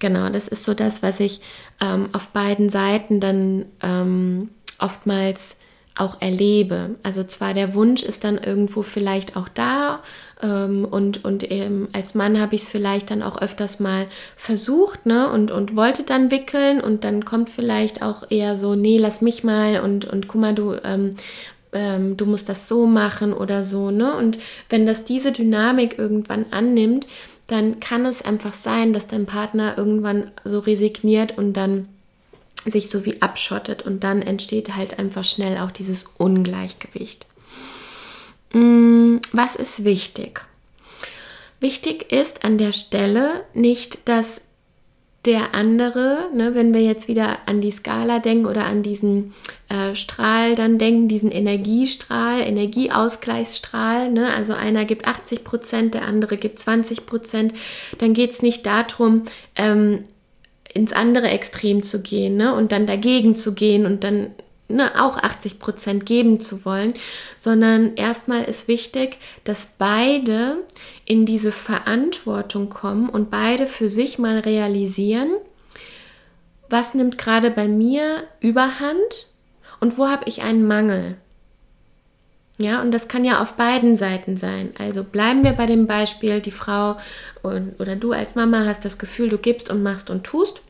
genau, 0.00 0.28
das 0.28 0.48
ist 0.48 0.64
so 0.64 0.74
das, 0.74 1.04
was 1.04 1.20
ich 1.20 1.40
ähm, 1.80 2.08
auf 2.12 2.30
beiden 2.30 2.68
Seiten 2.68 3.20
dann 3.20 3.66
ähm, 3.80 4.48
oftmals 4.80 5.54
auch 5.94 6.20
erlebe. 6.20 6.96
Also 7.04 7.22
zwar 7.22 7.54
der 7.54 7.74
Wunsch 7.74 8.02
ist 8.02 8.24
dann 8.24 8.38
irgendwo 8.38 8.82
vielleicht 8.82 9.36
auch 9.36 9.48
da 9.48 10.02
ähm, 10.42 10.84
und, 10.84 11.24
und 11.24 11.48
ähm, 11.48 11.90
als 11.92 12.16
Mann 12.16 12.40
habe 12.40 12.56
ich 12.56 12.62
es 12.62 12.68
vielleicht 12.68 13.12
dann 13.12 13.22
auch 13.22 13.40
öfters 13.40 13.78
mal 13.78 14.06
versucht 14.34 15.06
ne, 15.06 15.30
und, 15.30 15.52
und 15.52 15.76
wollte 15.76 16.02
dann 16.02 16.32
wickeln 16.32 16.80
und 16.80 17.04
dann 17.04 17.24
kommt 17.24 17.50
vielleicht 17.50 18.02
auch 18.02 18.28
eher 18.30 18.56
so, 18.56 18.74
nee, 18.74 18.98
lass 18.98 19.20
mich 19.20 19.44
mal 19.44 19.80
und, 19.80 20.06
und 20.06 20.26
guck 20.26 20.40
mal, 20.40 20.54
du, 20.56 20.74
ähm, 20.82 21.14
ähm, 21.72 22.16
du 22.16 22.26
musst 22.26 22.48
das 22.48 22.68
so 22.68 22.86
machen 22.86 23.32
oder 23.32 23.64
so. 23.64 23.90
Ne? 23.90 24.16
Und 24.16 24.38
wenn 24.68 24.86
das 24.86 25.04
diese 25.04 25.32
Dynamik 25.32 25.98
irgendwann 25.98 26.46
annimmt, 26.50 27.06
dann 27.46 27.80
kann 27.80 28.06
es 28.06 28.22
einfach 28.22 28.54
sein, 28.54 28.92
dass 28.92 29.06
dein 29.06 29.26
Partner 29.26 29.76
irgendwann 29.76 30.30
so 30.44 30.60
resigniert 30.60 31.36
und 31.36 31.54
dann 31.54 31.88
sich 32.64 32.88
so 32.88 33.04
wie 33.04 33.20
abschottet 33.20 33.82
und 33.82 34.04
dann 34.04 34.22
entsteht 34.22 34.76
halt 34.76 34.98
einfach 34.98 35.24
schnell 35.24 35.58
auch 35.58 35.72
dieses 35.72 36.06
Ungleichgewicht. 36.18 37.26
Mm, 38.52 39.16
was 39.32 39.56
ist 39.56 39.84
wichtig? 39.84 40.42
Wichtig 41.60 42.12
ist 42.12 42.44
an 42.44 42.58
der 42.58 42.72
Stelle 42.72 43.44
nicht, 43.54 44.08
dass 44.08 44.40
der 45.24 45.54
andere, 45.54 46.28
ne, 46.34 46.54
wenn 46.54 46.74
wir 46.74 46.80
jetzt 46.82 47.06
wieder 47.06 47.38
an 47.46 47.60
die 47.60 47.70
Skala 47.70 48.18
denken 48.18 48.46
oder 48.46 48.64
an 48.64 48.82
diesen 48.82 49.34
äh, 49.68 49.94
Strahl 49.94 50.56
dann 50.56 50.78
denken, 50.78 51.06
diesen 51.06 51.30
Energiestrahl, 51.30 52.40
Energieausgleichsstrahl, 52.40 54.10
ne, 54.10 54.32
also 54.34 54.54
einer 54.54 54.84
gibt 54.84 55.06
80 55.06 55.44
Prozent, 55.44 55.94
der 55.94 56.02
andere 56.02 56.36
gibt 56.36 56.58
20 56.58 57.06
Prozent, 57.06 57.54
dann 57.98 58.14
geht 58.14 58.32
es 58.32 58.42
nicht 58.42 58.66
darum, 58.66 59.22
ähm, 59.54 60.04
ins 60.74 60.92
andere 60.92 61.28
Extrem 61.28 61.82
zu 61.82 62.02
gehen 62.02 62.36
ne? 62.36 62.54
und 62.54 62.72
dann 62.72 62.86
dagegen 62.86 63.34
zu 63.34 63.54
gehen 63.54 63.86
und 63.86 64.04
dann 64.04 64.30
ne, 64.72 65.02
auch 65.02 65.16
80 65.16 65.58
Prozent 65.58 66.06
geben 66.06 66.40
zu 66.40 66.64
wollen, 66.64 66.94
sondern 67.36 67.94
erstmal 67.96 68.44
ist 68.44 68.68
wichtig, 68.68 69.18
dass 69.44 69.74
beide 69.78 70.58
in 71.04 71.26
diese 71.26 71.52
Verantwortung 71.52 72.68
kommen 72.68 73.08
und 73.08 73.30
beide 73.30 73.66
für 73.66 73.88
sich 73.88 74.18
mal 74.18 74.38
realisieren, 74.40 75.30
was 76.68 76.94
nimmt 76.94 77.18
gerade 77.18 77.50
bei 77.50 77.68
mir 77.68 78.24
überhand 78.40 79.28
und 79.80 79.98
wo 79.98 80.08
habe 80.08 80.24
ich 80.26 80.42
einen 80.42 80.66
Mangel. 80.66 81.16
Ja, 82.58 82.80
und 82.80 82.92
das 82.92 83.08
kann 83.08 83.24
ja 83.24 83.42
auf 83.42 83.54
beiden 83.54 83.96
Seiten 83.96 84.36
sein. 84.36 84.72
Also 84.78 85.04
bleiben 85.04 85.42
wir 85.42 85.52
bei 85.52 85.66
dem 85.66 85.86
Beispiel, 85.86 86.40
die 86.40 86.50
Frau 86.50 86.96
und, 87.42 87.80
oder 87.80 87.96
du 87.96 88.12
als 88.12 88.34
Mama 88.34 88.64
hast 88.66 88.84
das 88.84 88.98
Gefühl, 88.98 89.28
du 89.28 89.38
gibst 89.38 89.70
und 89.70 89.82
machst 89.82 90.10
und 90.10 90.24
tust 90.24 90.62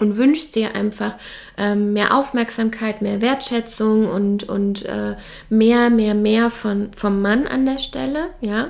und 0.00 0.16
wünschst 0.16 0.56
dir 0.56 0.74
einfach 0.74 1.14
ähm, 1.56 1.92
mehr 1.92 2.16
Aufmerksamkeit, 2.16 3.00
mehr 3.00 3.20
Wertschätzung 3.20 4.08
und, 4.08 4.48
und 4.48 4.84
äh, 4.84 5.16
mehr, 5.48 5.90
mehr, 5.90 6.14
mehr 6.14 6.50
von, 6.50 6.90
vom 6.96 7.22
Mann 7.22 7.46
an 7.46 7.64
der 7.64 7.78
Stelle, 7.78 8.30
ja, 8.40 8.68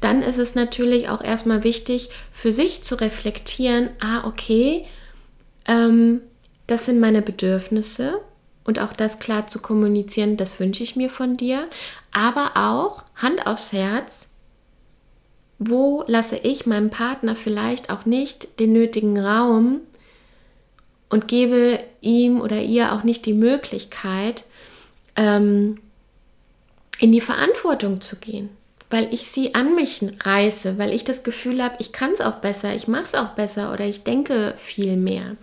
dann 0.00 0.22
ist 0.22 0.38
es 0.38 0.54
natürlich 0.54 1.08
auch 1.08 1.22
erstmal 1.22 1.64
wichtig, 1.64 2.10
für 2.32 2.52
sich 2.52 2.82
zu 2.82 2.94
reflektieren, 3.00 3.90
ah, 4.00 4.26
okay, 4.26 4.86
ähm, 5.66 6.20
das 6.66 6.86
sind 6.86 7.00
meine 7.00 7.20
Bedürfnisse 7.20 8.20
und 8.64 8.78
auch 8.78 8.92
das 8.92 9.18
klar 9.18 9.48
zu 9.48 9.58
kommunizieren, 9.58 10.36
das 10.36 10.60
wünsche 10.60 10.84
ich 10.84 10.94
mir 10.94 11.10
von 11.10 11.36
dir. 11.36 11.66
Aber 12.12 12.52
auch 12.54 13.02
Hand 13.16 13.46
aufs 13.46 13.72
Herz, 13.72 14.26
wo 15.58 16.04
lasse 16.06 16.38
ich 16.38 16.66
meinem 16.66 16.88
Partner 16.88 17.36
vielleicht 17.36 17.90
auch 17.90 18.06
nicht 18.06 18.60
den 18.60 18.72
nötigen 18.72 19.18
Raum 19.18 19.80
und 21.10 21.28
gebe 21.28 21.80
ihm 22.00 22.40
oder 22.40 22.62
ihr 22.62 22.92
auch 22.92 23.02
nicht 23.04 23.26
die 23.26 23.34
Möglichkeit, 23.34 24.44
ähm, 25.16 25.78
in 26.98 27.12
die 27.12 27.20
Verantwortung 27.20 28.00
zu 28.00 28.16
gehen, 28.16 28.48
weil 28.88 29.12
ich 29.12 29.26
sie 29.26 29.54
an 29.54 29.74
mich 29.74 30.02
reiße, 30.24 30.78
weil 30.78 30.92
ich 30.92 31.04
das 31.04 31.22
Gefühl 31.22 31.62
habe, 31.62 31.76
ich 31.78 31.92
kann 31.92 32.12
es 32.12 32.20
auch 32.20 32.36
besser, 32.36 32.74
ich 32.74 32.88
mache 32.88 33.04
es 33.04 33.14
auch 33.14 33.30
besser 33.30 33.72
oder 33.72 33.84
ich 33.84 34.04
denke 34.04 34.54
viel 34.56 34.96
mehr. 34.96 35.36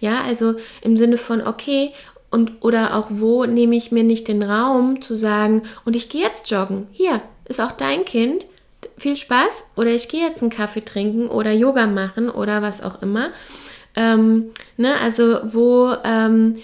Ja, 0.00 0.22
also 0.22 0.54
im 0.80 0.96
Sinne 0.96 1.18
von, 1.18 1.46
okay, 1.46 1.92
und 2.30 2.52
oder 2.60 2.94
auch 2.94 3.06
wo 3.08 3.44
nehme 3.44 3.76
ich 3.76 3.90
mir 3.90 4.04
nicht 4.04 4.28
den 4.28 4.42
Raum 4.42 5.00
zu 5.00 5.14
sagen, 5.14 5.62
und 5.84 5.96
ich 5.96 6.08
gehe 6.08 6.22
jetzt 6.22 6.50
joggen. 6.50 6.86
Hier 6.92 7.22
ist 7.46 7.60
auch 7.60 7.72
dein 7.72 8.04
Kind. 8.04 8.46
Viel 8.98 9.16
Spaß. 9.16 9.64
Oder 9.76 9.90
ich 9.90 10.08
gehe 10.08 10.26
jetzt 10.26 10.42
einen 10.42 10.50
Kaffee 10.50 10.84
trinken 10.84 11.28
oder 11.28 11.52
Yoga 11.52 11.86
machen 11.86 12.28
oder 12.28 12.62
was 12.62 12.82
auch 12.82 13.00
immer. 13.02 13.30
Ähm, 13.98 14.50
ne, 14.76 14.94
also 15.00 15.40
wo 15.42 15.92
ähm, 16.04 16.58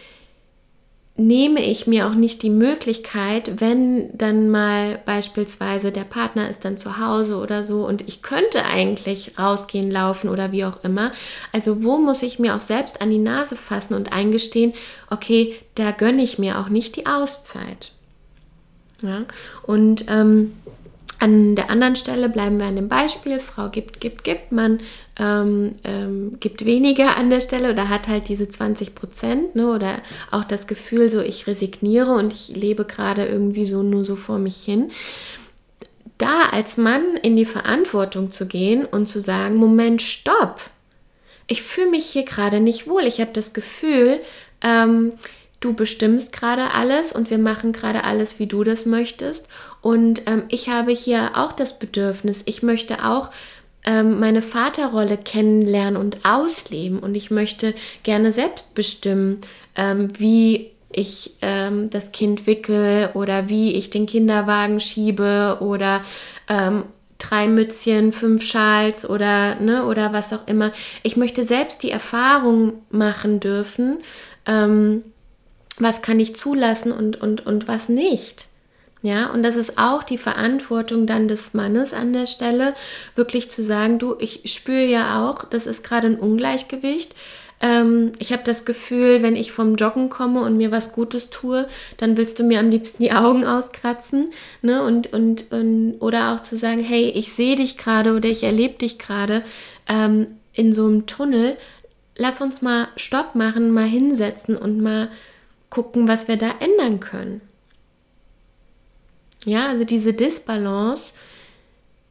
nehme 1.17 1.65
ich 1.65 1.89
mir 1.89 2.07
auch 2.07 2.15
nicht 2.15 2.45
die 2.45 2.51
Möglichkeit, 2.51 3.61
wenn 3.61 4.17
dann 4.17 4.51
mal 4.51 5.01
beispielsweise 5.05 5.91
der 5.91 6.05
Partner 6.05 6.49
ist 6.49 6.65
dann 6.65 6.77
zu 6.77 6.99
Hause 6.99 7.39
oder 7.39 7.65
so 7.65 7.87
und 7.87 8.07
ich 8.07 8.23
könnte 8.23 8.65
eigentlich 8.65 9.37
rausgehen, 9.37 9.91
laufen 9.91 10.29
oder 10.29 10.53
wie 10.53 10.65
auch 10.65 10.85
immer. 10.85 11.11
Also 11.53 11.83
wo 11.83 11.99
muss 11.99 12.23
ich 12.23 12.39
mir 12.39 12.55
auch 12.55 12.61
selbst 12.61 13.01
an 13.01 13.11
die 13.11 13.19
Nase 13.19 13.57
fassen 13.57 13.95
und 13.95 14.13
eingestehen, 14.13 14.73
okay, 15.11 15.57
da 15.75 15.91
gönne 15.91 16.23
ich 16.23 16.39
mir 16.39 16.61
auch 16.61 16.69
nicht 16.69 16.95
die 16.95 17.07
Auszeit. 17.07 17.91
Ja, 19.03 19.25
und 19.65 20.07
ähm, 20.09 20.53
an 21.25 21.57
der 21.57 21.71
anderen 21.71 21.97
Stelle 21.97 22.29
bleiben 22.29 22.59
wir 22.59 22.67
an 22.67 22.77
dem 22.77 22.89
Beispiel, 22.89 23.41
Frau 23.41 23.71
gibt, 23.71 23.99
gibt, 23.99 24.25
gibt, 24.25 24.53
man 24.53 24.79
ähm, 25.19 25.73
ähm, 25.83 26.39
gibt 26.39 26.67
weniger 26.67 27.17
an 27.17 27.31
der 27.31 27.41
Stelle 27.41 27.73
oder 27.73 27.89
hat 27.89 28.09
halt 28.09 28.29
diese 28.29 28.47
20 28.47 28.95
Prozent 28.95 29.57
ne, 29.57 29.69
oder 29.69 30.03
auch 30.31 30.45
das 30.45 30.67
Gefühl, 30.67 31.09
so 31.09 31.23
ich 31.23 31.47
resigniere 31.47 32.13
und 32.13 32.35
ich 32.35 32.55
lebe 32.55 32.85
gerade 32.85 33.25
irgendwie 33.25 33.65
so 33.65 33.83
nur 33.83 34.05
so 34.05 34.17
vor 34.17 34.39
mich 34.39 34.57
hin. 34.57 34.91
Da 36.19 36.51
als 36.53 36.77
Mann 36.77 37.17
in 37.23 37.37
die 37.37 37.47
Verantwortung 37.47 38.31
zu 38.31 38.47
gehen 38.47 38.85
und 38.85 39.07
zu 39.07 39.19
sagen, 39.19 39.57
Moment, 39.57 40.03
stopp, 40.03 40.61
ich 41.47 41.63
fühle 41.63 41.91
mich 41.91 42.05
hier 42.05 42.25
gerade 42.25 42.61
nicht 42.61 42.87
wohl, 42.87 43.05
ich 43.05 43.21
habe 43.23 43.33
das 43.33 43.55
Gefühl, 43.55 44.21
ähm, 44.63 45.13
du 45.65 45.73
bestimmst 45.73 46.33
gerade 46.33 46.73
alles 46.73 47.13
und 47.13 47.31
wir 47.31 47.39
machen 47.39 47.73
gerade 47.73 48.05
alles, 48.05 48.39
wie 48.39 48.47
du 48.47 48.65
das 48.65 48.85
möchtest. 48.85 49.49
Und 49.81 50.23
ähm, 50.27 50.43
ich 50.49 50.69
habe 50.69 50.93
hier 50.93 51.33
auch 51.35 51.53
das 51.53 51.79
Bedürfnis, 51.79 52.43
ich 52.47 52.63
möchte 52.63 53.05
auch 53.05 53.31
ähm, 53.85 54.19
meine 54.19 54.43
Vaterrolle 54.43 55.17
kennenlernen 55.17 55.97
und 55.97 56.25
ausleben. 56.25 56.99
Und 56.99 57.15
ich 57.15 57.31
möchte 57.31 57.75
gerne 58.03 58.33
selbst 58.33 58.75
bestimmen, 58.75 59.41
ähm, 59.77 60.09
wie 60.19 60.71
ich 60.91 61.37
ähm, 61.43 61.91
das 61.91 62.13
Kind 62.13 62.47
wickel 62.47 63.11
oder 63.15 63.49
wie 63.49 63.73
ich 63.73 63.91
den 63.91 64.07
Kinderwagen 64.07 64.81
schiebe 64.81 65.59
oder 65.61 66.03
ähm, 66.49 66.85
drei 67.19 67.49
Mützchen, 67.49 68.13
fünf 68.13 68.45
Schals 68.45 69.09
oder, 69.09 69.57
ne, 69.57 69.87
oder 69.87 70.13
was 70.13 70.33
auch 70.33 70.47
immer. 70.47 70.73
Ich 71.03 71.17
möchte 71.17 71.45
selbst 71.45 71.83
die 71.83 71.91
Erfahrung 71.91 72.75
machen 72.91 73.41
dürfen, 73.41 73.99
ähm, 74.47 75.03
was 75.79 76.03
kann 76.03 76.21
ich 76.21 76.37
zulassen 76.37 76.93
und, 76.93 77.21
und, 77.21 77.47
und 77.47 77.69
was 77.69 77.89
nicht. 77.89 78.47
Ja, 79.03 79.31
und 79.31 79.43
das 79.43 79.57
ist 79.57 79.77
auch 79.77 80.03
die 80.03 80.17
Verantwortung 80.17 81.07
dann 81.07 81.29
des 81.29 81.53
Mannes 81.53 81.93
an 81.93 82.15
der 82.15 82.25
Stelle, 82.25 82.73
wirklich 83.15 83.51
zu 83.51 83.63
sagen, 83.63 83.99
du, 83.99 84.17
ich 84.19 84.41
spüre 84.47 84.87
ja 84.87 85.29
auch, 85.29 85.45
das 85.45 85.67
ist 85.67 85.85
gerade 85.85 86.07
ein 86.07 86.19
Ungleichgewicht. 86.19 87.15
Ähm, 87.61 88.13
ich 88.19 88.33
habe 88.33 88.45
das 88.45 88.65
Gefühl, 88.65 89.23
wenn 89.23 89.37
ich 89.37 89.53
vom 89.53 89.75
Joggen 89.75 90.09
komme 90.09 90.41
und 90.41 90.57
mir 90.57 90.71
was 90.71 90.93
Gutes 90.93 91.29
tue, 91.29 91.67
dann 91.99 92.17
willst 92.17 92.39
du 92.39 92.45
mir 92.45 92.61
am 92.61 92.71
liebsten 92.71 93.03
die 93.03 93.13
Augen 93.13 93.45
auskratzen. 93.45 94.31
Ne? 94.63 94.83
Und, 94.83 95.13
und, 95.13 95.53
und, 95.53 95.97
oder 96.01 96.35
auch 96.35 96.41
zu 96.41 96.57
sagen, 96.57 96.81
hey, 96.81 97.11
ich 97.11 97.33
sehe 97.33 97.57
dich 97.57 97.77
gerade 97.77 98.15
oder 98.17 98.31
ich 98.31 98.43
erlebe 98.43 98.79
dich 98.79 98.99
gerade 98.99 99.45
ähm, 99.87 100.29
in 100.55 100.73
so 100.73 100.87
einem 100.87 101.05
Tunnel. 101.07 101.59
Lass 102.17 102.41
uns 102.41 102.63
mal 102.63 102.89
Stopp 102.97 103.35
machen, 103.35 103.71
mal 103.71 103.87
hinsetzen 103.87 104.57
und 104.57 104.81
mal 104.81 105.11
gucken, 105.75 106.07
was 106.07 106.29
wir 106.29 106.37
da 106.37 106.53
ändern 106.61 107.01
können. 107.01 107.41
Ja, 109.45 109.67
also 109.67 109.85
diese 109.85 110.15
Disbalance, 110.15 111.15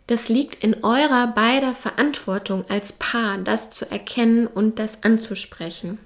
das 0.08 0.28
liegt 0.28 0.62
in 0.64 0.84
eurer 0.84 1.28
beider 1.28 1.74
Verantwortung 1.74 2.66
als 2.68 2.92
Paar, 2.92 3.38
das 3.38 3.70
zu 3.70 3.90
erkennen 3.90 4.48
und 4.48 4.80
das 4.80 5.02
anzusprechen. 5.02 5.98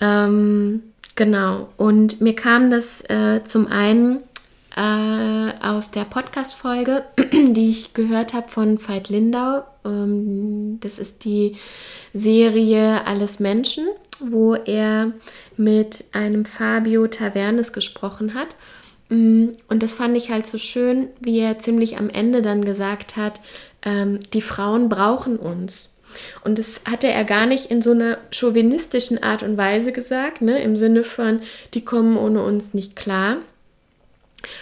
Ähm, 0.00 0.82
genau, 1.14 1.68
und 1.76 2.22
mir 2.22 2.34
kam 2.34 2.70
das 2.70 3.02
äh, 3.02 3.42
zum 3.44 3.66
einen 3.66 4.20
äh, 4.76 5.52
aus 5.62 5.90
der 5.90 6.04
Podcast-Folge, 6.04 7.04
die 7.32 7.68
ich 7.68 7.92
gehört 7.92 8.32
habe 8.32 8.48
von 8.48 8.78
Veit 8.78 9.10
Lindau. 9.10 9.62
Ähm, 9.84 10.78
das 10.80 10.98
ist 10.98 11.24
die 11.24 11.56
Serie 12.14 13.06
Alles 13.06 13.40
Menschen, 13.40 13.86
wo 14.20 14.54
er 14.54 15.12
mit 15.56 16.04
einem 16.12 16.44
Fabio 16.44 17.06
Tavernes 17.06 17.72
gesprochen 17.72 18.34
hat. 18.34 18.56
Mm, 19.08 19.48
und 19.68 19.82
das 19.82 19.92
fand 19.92 20.16
ich 20.16 20.30
halt 20.30 20.46
so 20.46 20.58
schön, 20.58 21.08
wie 21.20 21.40
er 21.40 21.58
ziemlich 21.58 21.98
am 21.98 22.10
Ende 22.10 22.42
dann 22.42 22.64
gesagt 22.64 23.16
hat, 23.16 23.40
ähm, 23.82 24.18
die 24.32 24.42
Frauen 24.42 24.88
brauchen 24.88 25.36
uns. 25.38 25.94
Und 26.44 26.58
das 26.58 26.80
hatte 26.88 27.08
er 27.08 27.24
gar 27.24 27.46
nicht 27.46 27.70
in 27.70 27.82
so 27.82 27.92
einer 27.92 28.18
chauvinistischen 28.30 29.22
Art 29.22 29.42
und 29.42 29.56
Weise 29.56 29.92
gesagt, 29.92 30.42
ne? 30.42 30.62
im 30.62 30.76
Sinne 30.76 31.02
von, 31.02 31.40
die 31.74 31.84
kommen 31.84 32.16
ohne 32.16 32.42
uns 32.42 32.74
nicht 32.74 32.96
klar, 32.96 33.38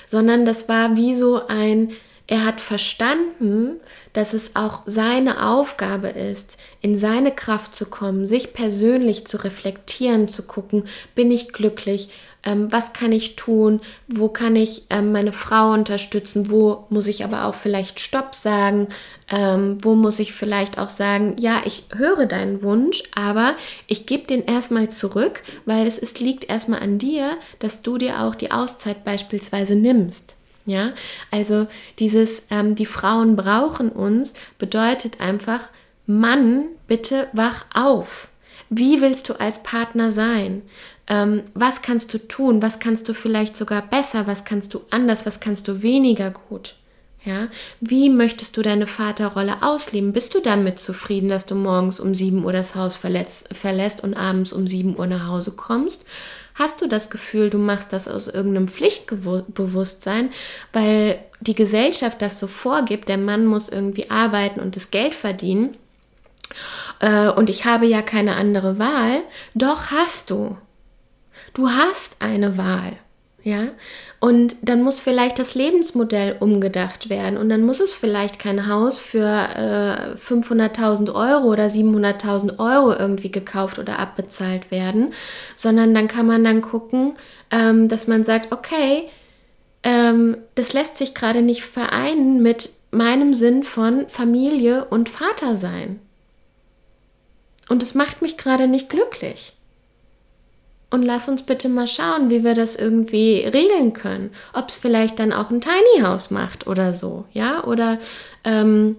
sondern 0.06 0.44
das 0.44 0.68
war 0.68 0.96
wie 0.96 1.14
so 1.14 1.46
ein, 1.46 1.90
er 2.26 2.44
hat 2.44 2.60
verstanden, 2.60 3.80
dass 4.14 4.32
es 4.32 4.56
auch 4.56 4.80
seine 4.86 5.46
Aufgabe 5.46 6.08
ist, 6.08 6.56
in 6.80 6.96
seine 6.96 7.32
Kraft 7.32 7.74
zu 7.74 7.86
kommen, 7.86 8.26
sich 8.26 8.54
persönlich 8.54 9.26
zu 9.26 9.36
reflektieren, 9.44 10.28
zu 10.28 10.44
gucken, 10.44 10.84
bin 11.14 11.30
ich 11.30 11.52
glücklich, 11.52 12.08
ähm, 12.44 12.70
was 12.70 12.92
kann 12.92 13.12
ich 13.12 13.36
tun, 13.36 13.80
wo 14.06 14.28
kann 14.28 14.54
ich 14.56 14.84
ähm, 14.90 15.12
meine 15.12 15.32
Frau 15.32 15.72
unterstützen, 15.72 16.50
wo 16.50 16.86
muss 16.90 17.08
ich 17.08 17.24
aber 17.24 17.46
auch 17.46 17.54
vielleicht 17.54 18.00
Stopp 18.00 18.34
sagen, 18.34 18.88
ähm, 19.30 19.78
wo 19.82 19.94
muss 19.94 20.18
ich 20.18 20.32
vielleicht 20.32 20.78
auch 20.78 20.90
sagen, 20.90 21.36
ja, 21.38 21.62
ich 21.64 21.84
höre 21.94 22.26
deinen 22.26 22.62
Wunsch, 22.62 23.02
aber 23.14 23.54
ich 23.86 24.06
gebe 24.06 24.26
den 24.26 24.44
erstmal 24.44 24.90
zurück, 24.90 25.42
weil 25.64 25.86
es 25.86 25.98
ist, 25.98 26.20
liegt 26.20 26.48
erstmal 26.48 26.80
an 26.80 26.98
dir, 26.98 27.36
dass 27.58 27.82
du 27.82 27.98
dir 27.98 28.20
auch 28.20 28.34
die 28.34 28.52
Auszeit 28.52 29.04
beispielsweise 29.04 29.74
nimmst. 29.74 30.36
Ja, 30.66 30.92
also 31.30 31.66
dieses, 31.98 32.42
ähm, 32.50 32.74
die 32.74 32.86
Frauen 32.86 33.36
brauchen 33.36 33.90
uns, 33.90 34.34
bedeutet 34.58 35.20
einfach, 35.20 35.68
Mann, 36.06 36.66
bitte 36.86 37.28
wach 37.32 37.66
auf. 37.74 38.28
Wie 38.70 39.00
willst 39.00 39.28
du 39.28 39.34
als 39.34 39.62
Partner 39.62 40.10
sein? 40.10 40.62
Ähm, 41.06 41.42
was 41.52 41.82
kannst 41.82 42.14
du 42.14 42.18
tun? 42.18 42.62
Was 42.62 42.78
kannst 42.78 43.08
du 43.08 43.14
vielleicht 43.14 43.56
sogar 43.56 43.82
besser? 43.82 44.26
Was 44.26 44.44
kannst 44.44 44.72
du 44.72 44.80
anders? 44.90 45.26
Was 45.26 45.40
kannst 45.40 45.68
du 45.68 45.82
weniger 45.82 46.30
gut? 46.30 46.76
Ja, 47.24 47.48
wie 47.80 48.10
möchtest 48.10 48.56
du 48.56 48.62
deine 48.62 48.86
Vaterrolle 48.86 49.62
ausleben? 49.62 50.12
Bist 50.12 50.34
du 50.34 50.40
damit 50.40 50.78
zufrieden, 50.78 51.30
dass 51.30 51.46
du 51.46 51.54
morgens 51.54 51.98
um 51.98 52.14
7 52.14 52.44
Uhr 52.44 52.52
das 52.52 52.74
Haus 52.74 52.96
verlässt 52.96 54.04
und 54.04 54.14
abends 54.14 54.52
um 54.52 54.66
7 54.66 54.98
Uhr 54.98 55.06
nach 55.06 55.26
Hause 55.26 55.52
kommst? 55.52 56.04
Hast 56.54 56.80
du 56.80 56.86
das 56.86 57.10
Gefühl, 57.10 57.50
du 57.50 57.58
machst 57.58 57.92
das 57.92 58.06
aus 58.06 58.28
irgendeinem 58.28 58.68
Pflichtbewusstsein, 58.68 60.30
weil 60.72 61.18
die 61.40 61.54
Gesellschaft 61.54 62.22
das 62.22 62.38
so 62.38 62.46
vorgibt, 62.46 63.08
der 63.08 63.18
Mann 63.18 63.46
muss 63.46 63.68
irgendwie 63.68 64.10
arbeiten 64.10 64.60
und 64.60 64.76
das 64.76 64.90
Geld 64.90 65.14
verdienen 65.14 65.76
äh, 67.00 67.28
und 67.28 67.50
ich 67.50 67.64
habe 67.64 67.86
ja 67.86 68.02
keine 68.02 68.36
andere 68.36 68.78
Wahl? 68.78 69.22
Doch 69.54 69.90
hast 69.90 70.30
du. 70.30 70.56
Du 71.52 71.68
hast 71.68 72.16
eine 72.20 72.56
Wahl. 72.56 72.96
Ja, 73.44 73.68
und 74.20 74.56
dann 74.62 74.82
muss 74.82 75.00
vielleicht 75.00 75.38
das 75.38 75.54
Lebensmodell 75.54 76.36
umgedacht 76.40 77.10
werden 77.10 77.36
und 77.36 77.50
dann 77.50 77.62
muss 77.62 77.78
es 77.78 77.92
vielleicht 77.92 78.38
kein 78.38 78.68
Haus 78.68 79.00
für 79.00 79.20
äh, 79.20 80.16
500.000 80.16 81.14
Euro 81.14 81.52
oder 81.52 81.66
700.000 81.66 82.58
Euro 82.58 82.98
irgendwie 82.98 83.30
gekauft 83.30 83.78
oder 83.78 83.98
abbezahlt 83.98 84.70
werden, 84.70 85.12
sondern 85.56 85.94
dann 85.94 86.08
kann 86.08 86.26
man 86.26 86.42
dann 86.42 86.62
gucken, 86.62 87.16
ähm, 87.50 87.88
dass 87.88 88.06
man 88.06 88.24
sagt, 88.24 88.50
okay, 88.50 89.10
ähm, 89.82 90.38
das 90.54 90.72
lässt 90.72 90.96
sich 90.96 91.14
gerade 91.14 91.42
nicht 91.42 91.64
vereinen 91.64 92.40
mit 92.40 92.70
meinem 92.92 93.34
Sinn 93.34 93.62
von 93.62 94.08
Familie 94.08 94.86
und 94.86 95.10
Vater 95.10 95.56
sein. 95.56 96.00
Und 97.68 97.82
es 97.82 97.92
macht 97.92 98.22
mich 98.22 98.38
gerade 98.38 98.68
nicht 98.68 98.88
glücklich 98.88 99.53
und 100.94 101.02
lass 101.02 101.28
uns 101.28 101.42
bitte 101.42 101.68
mal 101.68 101.88
schauen, 101.88 102.30
wie 102.30 102.44
wir 102.44 102.54
das 102.54 102.76
irgendwie 102.76 103.40
regeln 103.40 103.94
können. 103.94 104.30
Ob 104.52 104.68
es 104.68 104.76
vielleicht 104.76 105.18
dann 105.18 105.32
auch 105.32 105.50
ein 105.50 105.60
Tiny 105.60 106.02
House 106.02 106.30
macht 106.30 106.68
oder 106.68 106.92
so, 106.92 107.24
ja, 107.32 107.64
oder 107.64 107.98
ähm, 108.44 108.94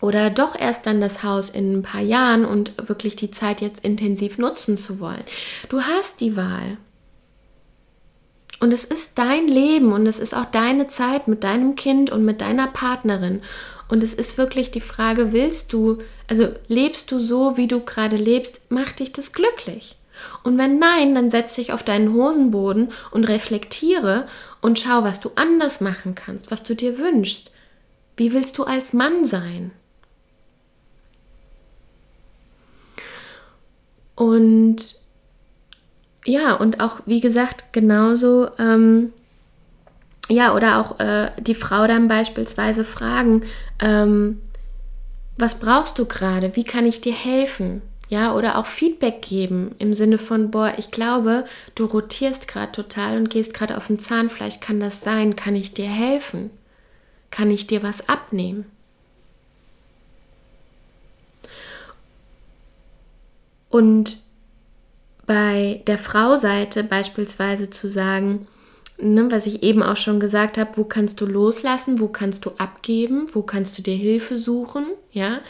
oder 0.00 0.30
doch 0.30 0.58
erst 0.58 0.84
dann 0.84 1.00
das 1.00 1.22
Haus 1.22 1.48
in 1.48 1.78
ein 1.78 1.82
paar 1.82 2.00
Jahren 2.00 2.44
und 2.44 2.88
wirklich 2.88 3.14
die 3.14 3.30
Zeit 3.30 3.60
jetzt 3.60 3.84
intensiv 3.84 4.36
nutzen 4.36 4.76
zu 4.76 4.98
wollen. 4.98 5.22
Du 5.68 5.80
hast 5.80 6.20
die 6.20 6.36
Wahl. 6.36 6.76
Und 8.58 8.72
es 8.72 8.84
ist 8.84 9.12
dein 9.14 9.46
Leben 9.46 9.92
und 9.92 10.08
es 10.08 10.18
ist 10.18 10.34
auch 10.34 10.46
deine 10.46 10.88
Zeit 10.88 11.28
mit 11.28 11.44
deinem 11.44 11.76
Kind 11.76 12.10
und 12.10 12.24
mit 12.24 12.40
deiner 12.40 12.66
Partnerin. 12.66 13.42
Und 13.88 14.02
es 14.02 14.12
ist 14.12 14.38
wirklich 14.38 14.72
die 14.72 14.80
Frage, 14.80 15.32
willst 15.32 15.72
du, 15.72 15.98
also 16.26 16.48
lebst 16.66 17.12
du 17.12 17.20
so, 17.20 17.56
wie 17.56 17.68
du 17.68 17.78
gerade 17.78 18.16
lebst, 18.16 18.72
macht 18.72 18.98
dich 18.98 19.12
das 19.12 19.30
glücklich? 19.30 19.96
Und 20.42 20.58
wenn 20.58 20.78
nein, 20.78 21.14
dann 21.14 21.30
setz 21.30 21.54
dich 21.54 21.72
auf 21.72 21.82
deinen 21.82 22.12
Hosenboden 22.12 22.90
und 23.10 23.28
reflektiere 23.28 24.26
und 24.60 24.78
schau, 24.78 25.02
was 25.04 25.20
du 25.20 25.30
anders 25.34 25.80
machen 25.80 26.14
kannst, 26.14 26.50
was 26.50 26.62
du 26.62 26.74
dir 26.74 26.98
wünschst. 26.98 27.52
Wie 28.16 28.32
willst 28.32 28.58
du 28.58 28.64
als 28.64 28.92
Mann 28.92 29.24
sein? 29.24 29.72
Und 34.14 34.96
ja, 36.24 36.54
und 36.54 36.80
auch, 36.80 37.00
wie 37.06 37.20
gesagt, 37.20 37.72
genauso, 37.72 38.48
ähm, 38.58 39.12
ja, 40.28 40.54
oder 40.54 40.80
auch 40.80 40.98
äh, 40.98 41.30
die 41.38 41.54
Frau 41.54 41.86
dann 41.86 42.08
beispielsweise 42.08 42.82
fragen, 42.82 43.44
ähm, 43.78 44.40
was 45.38 45.58
brauchst 45.58 45.98
du 45.98 46.06
gerade? 46.06 46.56
Wie 46.56 46.64
kann 46.64 46.86
ich 46.86 47.00
dir 47.00 47.12
helfen? 47.12 47.82
Ja, 48.08 48.34
oder 48.34 48.56
auch 48.56 48.66
Feedback 48.66 49.22
geben 49.22 49.74
im 49.78 49.92
Sinne 49.94 50.18
von, 50.18 50.50
boah, 50.50 50.74
ich 50.78 50.92
glaube, 50.92 51.44
du 51.74 51.86
rotierst 51.86 52.46
gerade 52.46 52.70
total 52.70 53.16
und 53.16 53.30
gehst 53.30 53.52
gerade 53.52 53.76
auf 53.76 53.88
dem 53.88 53.98
Zahnfleisch. 53.98 54.60
Kann 54.60 54.78
das 54.78 55.00
sein? 55.00 55.34
Kann 55.34 55.56
ich 55.56 55.74
dir 55.74 55.88
helfen? 55.88 56.50
Kann 57.30 57.50
ich 57.50 57.66
dir 57.66 57.82
was 57.82 58.08
abnehmen? 58.08 58.64
Und 63.68 64.18
bei 65.26 65.82
der 65.88 65.98
Frau-Seite 65.98 66.84
beispielsweise 66.84 67.68
zu 67.68 67.88
sagen, 67.88 68.46
ne, 68.98 69.30
was 69.30 69.46
ich 69.46 69.62
eben 69.62 69.82
auch 69.82 69.96
schon 69.96 70.20
gesagt 70.20 70.56
habe, 70.56 70.76
wo 70.76 70.84
kannst 70.84 71.20
du 71.20 71.26
loslassen, 71.26 72.00
wo 72.00 72.08
kannst 72.08 72.46
du 72.46 72.50
abgeben, 72.58 73.26
wo 73.32 73.42
kannst 73.42 73.76
du 73.76 73.82
dir 73.82 73.96
Hilfe 73.96 74.38
suchen, 74.38 74.86
ja, 75.10 75.40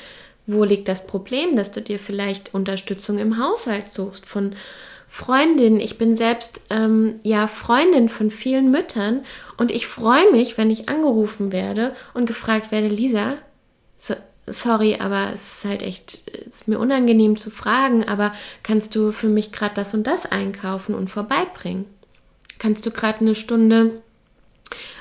wo 0.46 0.64
liegt 0.64 0.88
das 0.88 1.06
Problem, 1.06 1.56
dass 1.56 1.72
du 1.72 1.82
dir 1.82 1.98
vielleicht 1.98 2.54
Unterstützung 2.54 3.18
im 3.18 3.38
Haushalt 3.42 3.92
suchst 3.92 4.26
von 4.26 4.54
Freundinnen? 5.08 5.80
Ich 5.80 5.98
bin 5.98 6.14
selbst 6.16 6.60
ähm, 6.70 7.16
ja 7.22 7.48
Freundin 7.48 8.08
von 8.08 8.30
vielen 8.30 8.70
Müttern 8.70 9.22
und 9.56 9.70
ich 9.70 9.88
freue 9.88 10.30
mich, 10.30 10.56
wenn 10.56 10.70
ich 10.70 10.88
angerufen 10.88 11.52
werde 11.52 11.94
und 12.14 12.26
gefragt 12.26 12.70
werde, 12.70 12.88
Lisa, 12.88 13.38
so, 13.98 14.14
sorry, 14.46 14.98
aber 15.00 15.32
es 15.34 15.58
ist 15.58 15.64
halt 15.64 15.82
echt, 15.82 16.22
es 16.46 16.56
ist 16.56 16.68
mir 16.68 16.78
unangenehm 16.78 17.36
zu 17.36 17.50
fragen, 17.50 18.06
aber 18.06 18.32
kannst 18.62 18.94
du 18.94 19.10
für 19.10 19.28
mich 19.28 19.50
gerade 19.50 19.74
das 19.74 19.94
und 19.94 20.06
das 20.06 20.26
einkaufen 20.26 20.94
und 20.94 21.10
vorbeibringen? 21.10 21.86
Kannst 22.60 22.86
du 22.86 22.90
gerade 22.92 23.20
eine 23.20 23.34
Stunde 23.34 24.00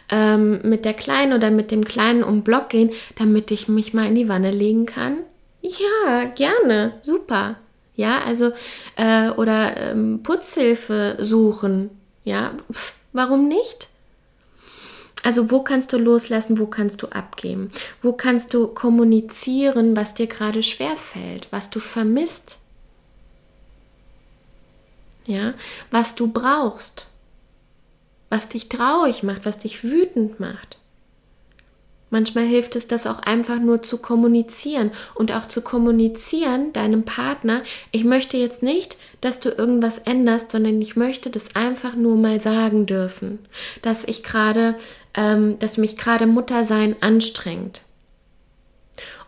ähm, 0.09 0.59
mit 0.63 0.85
der 0.85 0.93
Kleinen 0.93 1.33
oder 1.33 1.51
mit 1.51 1.69
dem 1.69 1.85
Kleinen 1.85 2.23
um 2.23 2.41
Block 2.41 2.69
gehen, 2.69 2.89
damit 3.15 3.51
ich 3.51 3.67
mich 3.67 3.93
mal 3.93 4.07
in 4.07 4.15
die 4.15 4.27
Wanne 4.27 4.51
legen 4.51 4.87
kann? 4.87 5.19
Ja, 5.65 6.25
gerne, 6.25 6.99
super. 7.01 7.55
Ja, 7.95 8.21
also, 8.23 8.51
äh, 8.97 9.29
oder 9.31 9.77
ähm, 9.77 10.21
Putzhilfe 10.21 11.17
suchen. 11.19 11.89
Ja, 12.23 12.55
Pff, 12.71 12.93
warum 13.13 13.47
nicht? 13.47 13.87
Also 15.23 15.49
wo 15.49 15.61
kannst 15.61 15.91
du 15.91 15.97
loslassen, 15.97 16.59
wo 16.59 16.67
kannst 16.67 17.01
du 17.01 17.07
abgeben? 17.07 17.71
Wo 17.99 18.13
kannst 18.13 18.53
du 18.53 18.67
kommunizieren, 18.67 19.95
was 19.95 20.13
dir 20.13 20.27
gerade 20.27 20.61
schwer 20.61 20.95
fällt, 20.95 21.51
was 21.51 21.71
du 21.71 21.79
vermisst? 21.79 22.59
Ja, 25.25 25.55
was 25.89 26.13
du 26.13 26.27
brauchst, 26.27 27.07
was 28.29 28.49
dich 28.49 28.69
traurig 28.69 29.23
macht, 29.23 29.45
was 29.45 29.57
dich 29.57 29.83
wütend 29.83 30.39
macht. 30.39 30.77
Manchmal 32.15 32.45
hilft 32.45 32.77
es, 32.77 32.87
das 32.87 33.07
auch 33.07 33.19
einfach 33.19 33.59
nur 33.59 33.81
zu 33.81 33.97
kommunizieren 33.97 34.91
und 35.15 35.33
auch 35.33 35.47
zu 35.47 35.61
kommunizieren 35.61 36.71
deinem 36.71 37.03
Partner, 37.03 37.61
ich 37.91 38.05
möchte 38.05 38.37
jetzt 38.37 38.63
nicht, 38.63 38.95
dass 39.19 39.41
du 39.41 39.49
irgendwas 39.49 39.97
änderst, 39.97 40.49
sondern 40.49 40.81
ich 40.81 40.95
möchte 40.95 41.29
das 41.29 41.57
einfach 41.57 41.93
nur 41.93 42.15
mal 42.15 42.39
sagen 42.39 42.85
dürfen, 42.85 43.39
dass 43.81 44.05
ich 44.05 44.23
gerade, 44.23 44.75
ähm, 45.13 45.59
dass 45.59 45.77
mich 45.77 45.97
gerade 45.97 46.25
Muttersein 46.25 46.95
anstrengt. 47.01 47.81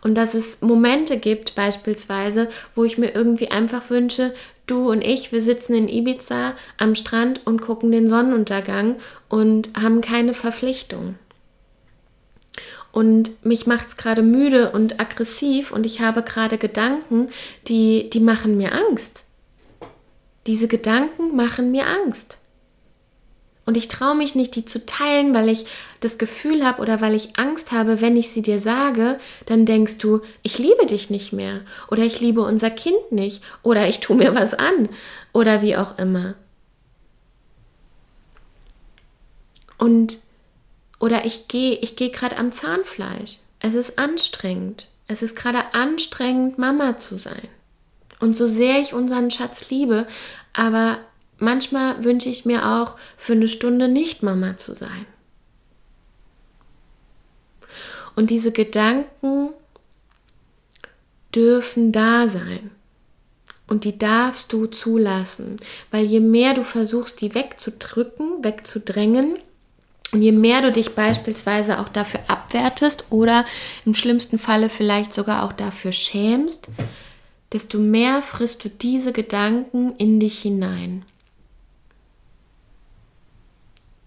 Und 0.00 0.14
dass 0.14 0.32
es 0.32 0.62
Momente 0.62 1.18
gibt, 1.18 1.56
beispielsweise, 1.56 2.48
wo 2.74 2.84
ich 2.84 2.96
mir 2.96 3.14
irgendwie 3.14 3.50
einfach 3.50 3.90
wünsche, 3.90 4.32
du 4.66 4.90
und 4.90 5.02
ich, 5.02 5.30
wir 5.30 5.42
sitzen 5.42 5.74
in 5.74 5.88
Ibiza 5.88 6.54
am 6.78 6.94
Strand 6.94 7.46
und 7.46 7.60
gucken 7.60 7.92
den 7.92 8.08
Sonnenuntergang 8.08 8.96
und 9.28 9.68
haben 9.78 10.00
keine 10.00 10.32
Verpflichtung. 10.32 11.16
Und 12.90 13.44
mich 13.44 13.66
macht 13.66 13.88
es 13.88 13.96
gerade 13.96 14.22
müde 14.22 14.70
und 14.70 15.00
aggressiv 15.00 15.72
und 15.72 15.84
ich 15.86 16.00
habe 16.00 16.22
gerade 16.22 16.58
Gedanken, 16.58 17.28
die, 17.68 18.10
die 18.10 18.20
machen 18.20 18.56
mir 18.56 18.72
Angst. 18.72 19.24
Diese 20.46 20.68
Gedanken 20.68 21.36
machen 21.36 21.70
mir 21.70 21.86
Angst. 21.86 22.38
Und 23.68 23.76
ich 23.76 23.88
traue 23.88 24.14
mich 24.14 24.34
nicht, 24.34 24.56
die 24.56 24.64
zu 24.64 24.86
teilen, 24.86 25.34
weil 25.34 25.50
ich 25.50 25.66
das 26.00 26.16
Gefühl 26.16 26.64
habe 26.64 26.80
oder 26.80 27.02
weil 27.02 27.14
ich 27.14 27.38
Angst 27.38 27.70
habe, 27.70 28.00
wenn 28.00 28.16
ich 28.16 28.30
sie 28.30 28.40
dir 28.40 28.60
sage, 28.60 29.18
dann 29.44 29.66
denkst 29.66 29.98
du, 29.98 30.22
ich 30.42 30.58
liebe 30.58 30.86
dich 30.86 31.10
nicht 31.10 31.34
mehr 31.34 31.60
oder 31.90 32.02
ich 32.02 32.18
liebe 32.18 32.40
unser 32.40 32.70
Kind 32.70 33.12
nicht 33.12 33.42
oder 33.62 33.86
ich 33.86 34.00
tue 34.00 34.16
mir 34.16 34.34
was 34.34 34.54
an 34.54 34.88
oder 35.34 35.60
wie 35.60 35.76
auch 35.76 35.98
immer. 35.98 36.34
Und 39.76 40.16
oder 40.98 41.24
ich 41.24 41.48
gehe 41.48 41.76
ich 41.76 41.96
gehe 41.96 42.10
gerade 42.10 42.36
am 42.36 42.52
Zahnfleisch. 42.52 43.38
Es 43.60 43.74
ist 43.74 43.98
anstrengend. 43.98 44.88
Es 45.06 45.22
ist 45.22 45.36
gerade 45.36 45.74
anstrengend, 45.74 46.58
Mama 46.58 46.96
zu 46.96 47.16
sein. 47.16 47.48
Und 48.20 48.36
so 48.36 48.46
sehr 48.46 48.80
ich 48.80 48.94
unseren 48.94 49.30
Schatz 49.30 49.70
liebe, 49.70 50.06
aber 50.52 50.98
manchmal 51.38 52.04
wünsche 52.04 52.28
ich 52.28 52.44
mir 52.44 52.66
auch, 52.66 52.96
für 53.16 53.32
eine 53.32 53.48
Stunde 53.48 53.88
nicht 53.88 54.22
Mama 54.22 54.56
zu 54.56 54.74
sein. 54.74 55.06
Und 58.16 58.30
diese 58.30 58.50
Gedanken 58.50 59.50
dürfen 61.34 61.92
da 61.92 62.26
sein. 62.26 62.72
Und 63.68 63.84
die 63.84 63.96
darfst 63.96 64.52
du 64.52 64.66
zulassen, 64.66 65.56
weil 65.90 66.04
je 66.04 66.20
mehr 66.20 66.54
du 66.54 66.64
versuchst, 66.64 67.20
die 67.20 67.34
wegzudrücken, 67.34 68.42
wegzudrängen, 68.42 69.38
und 70.12 70.22
je 70.22 70.32
mehr 70.32 70.62
du 70.62 70.72
dich 70.72 70.94
beispielsweise 70.94 71.80
auch 71.80 71.88
dafür 71.88 72.20
abwertest 72.28 73.04
oder 73.10 73.44
im 73.84 73.94
schlimmsten 73.94 74.38
Falle 74.38 74.68
vielleicht 74.68 75.12
sogar 75.12 75.42
auch 75.42 75.52
dafür 75.52 75.92
schämst, 75.92 76.68
desto 77.52 77.78
mehr 77.78 78.22
frisst 78.22 78.64
du 78.64 78.70
diese 78.70 79.12
Gedanken 79.12 79.94
in 79.96 80.18
dich 80.18 80.40
hinein. 80.40 81.04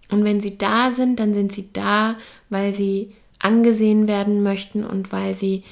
Und 0.10 0.24
wenn 0.24 0.42
sie 0.42 0.58
da 0.58 0.92
sind, 0.92 1.20
dann 1.20 1.34
sind 1.34 1.54
sie 1.54 1.70
da, 1.72 2.18
weil 2.50 2.74
sie 2.74 3.16
angesehen 3.40 4.08
werden 4.08 4.44
möchten 4.44 4.84
und 4.84 5.12
weil 5.12 5.34
sie, 5.34 5.64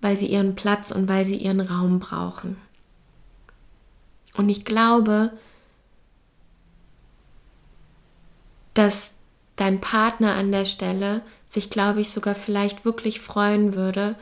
weil 0.00 0.16
sie 0.16 0.26
ihren 0.26 0.54
Platz 0.54 0.90
und 0.90 1.08
weil 1.08 1.24
sie 1.24 1.36
ihren 1.36 1.60
Raum 1.60 1.98
brauchen. 1.98 2.56
Und 4.36 4.48
ich 4.48 4.64
glaube, 4.64 5.32
dass 8.74 9.17
dein 9.58 9.80
Partner 9.80 10.34
an 10.34 10.52
der 10.52 10.64
Stelle 10.64 11.22
sich, 11.46 11.68
glaube 11.68 12.00
ich, 12.00 12.10
sogar 12.10 12.34
vielleicht 12.34 12.84
wirklich 12.84 13.20
freuen 13.20 13.74
würde, 13.74 14.14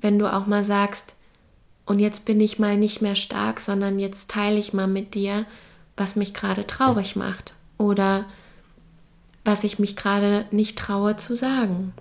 wenn 0.00 0.18
du 0.18 0.32
auch 0.32 0.46
mal 0.46 0.64
sagst, 0.64 1.16
und 1.84 1.98
jetzt 2.00 2.26
bin 2.26 2.40
ich 2.40 2.58
mal 2.58 2.76
nicht 2.76 3.00
mehr 3.00 3.16
stark, 3.16 3.60
sondern 3.60 3.98
jetzt 3.98 4.30
teile 4.30 4.58
ich 4.58 4.74
mal 4.74 4.86
mit 4.86 5.14
dir, 5.14 5.46
was 5.96 6.16
mich 6.16 6.34
gerade 6.34 6.66
traurig 6.66 7.16
macht. 7.16 7.54
Oder 7.78 8.26
was 9.44 9.64
ich 9.64 9.78
mich 9.78 9.96
gerade 9.96 10.44
nicht 10.50 10.78
traue 10.78 11.16
zu 11.16 11.34
sagen. 11.34 11.94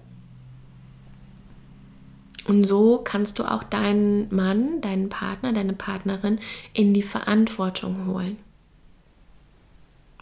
Und 2.46 2.66
so 2.66 3.00
kannst 3.02 3.40
du 3.40 3.50
auch 3.50 3.64
deinen 3.64 4.34
Mann, 4.34 4.82
deinen 4.82 5.08
Partner, 5.08 5.54
deine 5.54 5.74
Partnerin 5.74 6.40
in 6.74 6.94
die 6.94 7.04
Verantwortung 7.04 8.08
holen. 8.08 8.38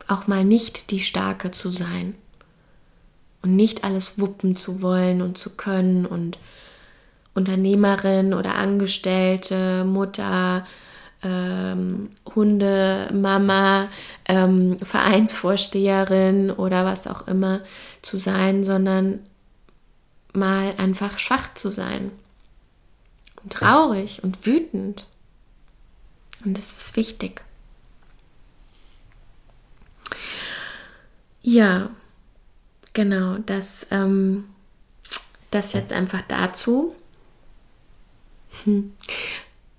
Auch 0.08 0.28
mal 0.28 0.46
nicht 0.46 0.92
die 0.92 1.00
Starke 1.00 1.50
zu 1.50 1.72
sein 1.72 2.14
und 3.46 3.56
nicht 3.56 3.84
alles 3.84 4.20
wuppen 4.20 4.56
zu 4.56 4.82
wollen 4.82 5.22
und 5.22 5.38
zu 5.38 5.52
können 5.52 6.08
und 6.08 6.40
Unternehmerin 7.36 8.34
oder 8.34 8.56
Angestellte, 8.56 9.86
Mutter, 9.86 10.66
ähm, 11.22 12.10
Hundemama, 12.34 13.88
ähm, 14.26 14.80
Vereinsvorsteherin 14.80 16.50
oder 16.50 16.86
was 16.86 17.06
auch 17.06 17.28
immer 17.28 17.62
zu 18.02 18.18
sein, 18.18 18.64
sondern 18.64 19.20
mal 20.34 20.74
einfach 20.78 21.20
schwach 21.20 21.54
zu 21.54 21.70
sein. 21.70 22.10
Und 23.44 23.54
traurig 23.54 24.24
und 24.24 24.48
wütend. 24.48 25.06
Und 26.44 26.58
das 26.58 26.82
ist 26.82 26.98
wichtig. 26.98 27.44
Ja, 31.44 31.92
genau, 32.96 33.38
das, 33.46 33.86
ähm, 33.92 34.46
das 35.52 35.74
jetzt 35.74 35.94
einfach 35.94 36.24
dazu. 36.24 36.96
Hm. 38.64 38.94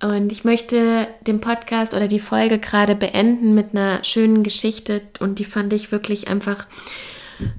Und 0.01 0.31
ich 0.31 0.45
möchte 0.45 1.09
den 1.27 1.41
Podcast 1.41 1.95
oder 1.95 2.07
die 2.07 2.21
Folge 2.21 2.59
gerade 2.59 2.95
beenden 2.95 3.55
mit 3.55 3.71
einer 3.73 4.05
schönen 4.05 4.45
Geschichte 4.45 5.01
und 5.19 5.39
die 5.39 5.45
fand 5.45 5.73
ich 5.73 5.91
wirklich 5.91 6.29
einfach 6.29 6.67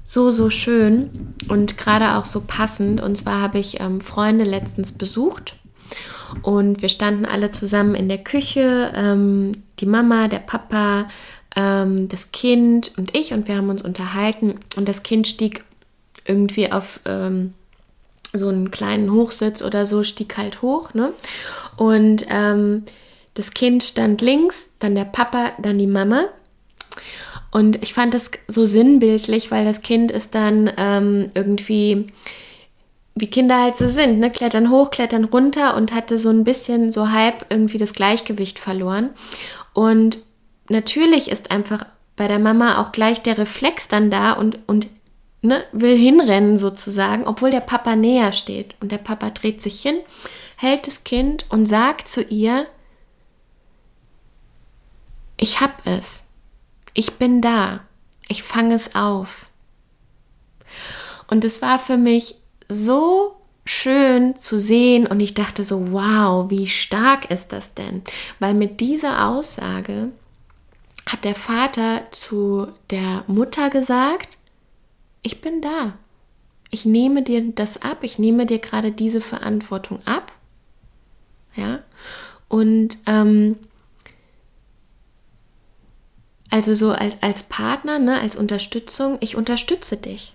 so, 0.04 0.30
so 0.30 0.50
schön 0.50 1.34
und 1.50 1.78
gerade 1.78 2.16
auch 2.16 2.26
so 2.26 2.42
passend. 2.46 3.02
Und 3.02 3.16
zwar 3.18 3.42
habe 3.42 3.58
ich 3.58 3.80
ähm, 3.80 4.02
Freunde 4.02 4.46
letztens 4.46 4.92
besucht 4.92 5.56
und 6.44 6.82
wir 6.82 6.90
standen 6.90 7.26
alle 7.26 7.52
zusammen 7.52 7.96
in 7.96 8.08
der 8.08 8.20
Küche, 8.20 8.92
ähm, 8.96 9.52
die 9.80 9.86
Mama, 9.86 10.28
der 10.28 10.40
Papa, 10.40 11.08
ähm, 11.56 12.10
das 12.10 12.32
Kind 12.32 12.92
und 12.98 13.16
ich 13.16 13.34
und 13.34 13.48
wir 13.48 13.58
haben 13.58 13.70
uns 13.70 13.82
unterhalten 13.82 14.60
und 14.76 14.88
das 14.88 15.04
Kind 15.04 15.28
stieg 15.28 15.64
irgendwie 16.26 16.72
auf 16.72 17.00
ähm, 17.06 17.54
so 18.34 18.48
einen 18.50 18.72
kleinen 18.72 19.12
Hochsitz 19.12 19.62
oder 19.62 19.86
so, 19.86 20.04
stieg 20.04 20.38
halt 20.38 20.62
hoch. 20.62 20.94
Ne? 20.94 21.14
Und 21.78 22.26
ähm, 22.30 22.84
das 23.34 23.52
Kind 23.52 23.84
stand 23.84 24.22
links, 24.22 24.70
dann 24.80 24.96
der 24.96 25.06
Papa, 25.06 25.52
dann 25.62 25.78
die 25.78 25.88
Mama. 25.88 26.26
Und 27.52 27.82
ich 27.82 27.94
fand 27.94 28.14
das 28.14 28.32
so 28.48 28.66
sinnbildlich, 28.66 29.52
weil 29.52 29.64
das 29.64 29.82
Kind 29.82 30.12
ist 30.12 30.36
dann 30.36 30.72
ähm, 30.78 31.32
irgendwie, 31.34 32.08
wie 33.16 33.28
Kinder 33.28 33.62
halt 33.62 33.78
so 33.78 33.88
sind, 33.88 34.20
ne? 34.20 34.30
klettern 34.30 34.70
hoch, 34.70 34.92
klettern 34.92 35.24
runter 35.24 35.76
und 35.76 35.94
hatte 35.94 36.20
so 36.20 36.30
ein 36.30 36.44
bisschen, 36.44 36.92
so 36.92 37.12
halb 37.12 37.46
irgendwie 37.50 37.78
das 37.78 37.94
Gleichgewicht 37.94 38.60
verloren. 38.60 39.12
Und 39.74 40.18
natürlich 40.70 41.30
ist 41.30 41.52
einfach 41.52 41.86
bei 42.16 42.28
der 42.28 42.40
Mama 42.40 42.82
auch 42.82 42.92
gleich 42.92 43.22
der 43.22 43.38
Reflex 43.38 43.88
dann 43.88 44.10
da 44.10 44.34
und, 44.34 44.60
und 44.68 44.88
ne, 45.42 45.64
will 45.72 45.98
hinrennen 45.98 46.58
sozusagen, 46.58 47.26
obwohl 47.26 47.52
der 47.52 47.62
Papa 47.62 47.96
näher 47.96 48.32
steht. 48.32 48.76
Und 48.82 48.92
der 48.92 48.98
Papa 48.98 49.30
dreht 49.30 49.62
sich 49.62 49.82
hin, 49.82 50.00
hält 50.56 50.88
das 50.88 51.04
Kind 51.04 51.46
und 51.50 51.66
sagt 51.66 52.08
zu 52.08 52.24
ihr, 52.24 52.66
ich 55.38 55.62
hab 55.62 55.86
es, 55.86 56.24
ich 56.94 57.14
bin 57.14 57.42
da, 57.42 57.82
ich 58.28 58.44
fange 58.44 58.74
es 58.74 58.96
auf. 58.96 59.50
Und 61.30 61.46
es 61.46 61.62
war 61.62 61.78
für 61.78 61.98
mich 61.98 62.36
so 62.68 63.36
schön 63.66 64.36
zu 64.36 64.58
sehen 64.60 65.06
und 65.06 65.20
ich 65.20 65.34
dachte 65.34 65.64
so, 65.64 65.92
wow, 65.92 66.50
wie 66.50 66.68
stark 66.68 67.30
ist 67.30 67.52
das 67.52 67.74
denn? 67.74 68.02
Weil 68.40 68.54
mit 68.54 68.80
dieser 68.80 69.28
Aussage 69.28 70.10
hat 71.08 71.24
der 71.24 71.36
Vater 71.36 72.04
zu 72.12 72.68
der 72.90 73.24
Mutter 73.28 73.70
gesagt, 73.70 74.38
ich 75.22 75.42
bin 75.42 75.62
da. 75.62 75.98
Ich 76.70 76.86
nehme 76.86 77.24
dir 77.24 77.52
das 77.54 77.82
ab, 77.82 78.00
ich 78.02 78.20
nehme 78.20 78.46
dir 78.46 78.60
gerade 78.60 78.92
diese 78.92 79.22
Verantwortung 79.22 80.06
ab. 80.06 80.34
Ja, 81.56 81.80
und 82.50 82.98
ähm, 83.08 83.56
also 86.50 86.74
so 86.76 86.92
als, 86.92 87.16
als 87.22 87.44
Partner, 87.44 88.00
ne, 88.00 88.20
als 88.20 88.36
Unterstützung, 88.36 89.18
ich 89.22 89.36
unterstütze 89.36 89.98
dich. 89.98 90.34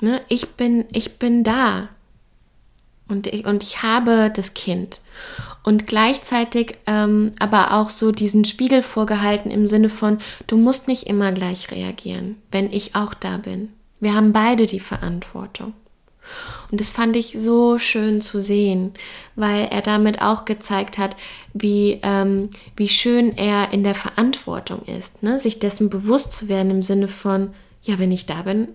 Ne, 0.00 0.20
ich, 0.28 0.50
bin, 0.50 0.86
ich 0.92 1.18
bin 1.18 1.44
da. 1.44 1.88
Und 3.08 3.26
ich, 3.26 3.46
und 3.46 3.62
ich 3.62 3.82
habe 3.82 4.30
das 4.34 4.54
Kind. 4.54 5.00
Und 5.68 5.86
gleichzeitig 5.86 6.78
ähm, 6.86 7.32
aber 7.40 7.74
auch 7.74 7.90
so 7.90 8.10
diesen 8.10 8.46
Spiegel 8.46 8.80
vorgehalten 8.80 9.50
im 9.50 9.66
Sinne 9.66 9.90
von, 9.90 10.16
du 10.46 10.56
musst 10.56 10.88
nicht 10.88 11.06
immer 11.06 11.30
gleich 11.30 11.70
reagieren, 11.70 12.36
wenn 12.50 12.72
ich 12.72 12.94
auch 12.94 13.12
da 13.12 13.36
bin. 13.36 13.68
Wir 14.00 14.14
haben 14.14 14.32
beide 14.32 14.64
die 14.64 14.80
Verantwortung. 14.80 15.74
Und 16.70 16.80
das 16.80 16.88
fand 16.88 17.16
ich 17.16 17.38
so 17.38 17.76
schön 17.76 18.22
zu 18.22 18.40
sehen, 18.40 18.94
weil 19.36 19.66
er 19.66 19.82
damit 19.82 20.22
auch 20.22 20.46
gezeigt 20.46 20.96
hat, 20.96 21.16
wie, 21.52 22.00
ähm, 22.02 22.48
wie 22.74 22.88
schön 22.88 23.36
er 23.36 23.70
in 23.70 23.84
der 23.84 23.94
Verantwortung 23.94 24.86
ist, 24.86 25.22
ne? 25.22 25.38
sich 25.38 25.58
dessen 25.58 25.90
bewusst 25.90 26.32
zu 26.32 26.48
werden 26.48 26.70
im 26.70 26.82
Sinne 26.82 27.08
von, 27.08 27.52
ja, 27.82 27.98
wenn 27.98 28.10
ich 28.10 28.24
da 28.24 28.40
bin, 28.40 28.68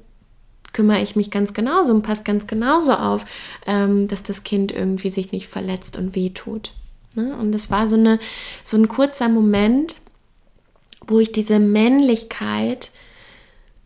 kümmere 0.73 1.01
ich 1.01 1.15
mich 1.15 1.31
ganz 1.31 1.55
genauso 1.55 1.91
und 1.91 2.03
passe 2.03 2.21
ganz 2.21 2.45
genauso 2.45 2.93
auf, 2.93 3.25
ähm, 3.65 4.07
dass 4.07 4.21
das 4.21 4.43
Kind 4.43 4.71
irgendwie 4.71 5.09
sich 5.09 5.31
nicht 5.31 5.47
verletzt 5.47 5.97
und 5.97 6.13
wehtut. 6.13 6.73
Ne? 7.15 7.35
Und 7.35 7.53
es 7.53 7.71
war 7.71 7.87
so, 7.87 7.95
eine, 7.95 8.19
so 8.63 8.77
ein 8.77 8.87
kurzer 8.87 9.29
Moment, 9.29 9.95
wo 11.05 11.19
ich 11.19 11.31
diese 11.31 11.59
Männlichkeit 11.59 12.91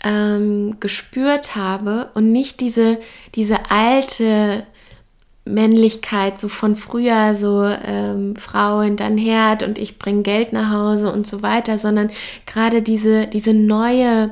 ähm, 0.04 0.80
gespürt 0.80 1.56
habe 1.56 2.12
und 2.14 2.32
nicht 2.32 2.60
diese, 2.60 3.00
diese 3.36 3.72
alte 3.72 4.66
Männlichkeit, 5.46 6.40
so 6.40 6.48
von 6.48 6.76
früher, 6.76 7.34
so 7.34 7.64
ähm, 7.64 8.36
Frau 8.36 8.88
dein 8.90 9.18
Herd 9.18 9.64
und 9.64 9.78
ich 9.78 9.98
bringe 9.98 10.22
Geld 10.22 10.54
nach 10.54 10.72
Hause 10.72 11.12
und 11.12 11.26
so 11.26 11.42
weiter, 11.42 11.78
sondern 11.78 12.12
gerade 12.46 12.82
diese, 12.82 13.28
diese 13.28 13.54
neue, 13.54 14.32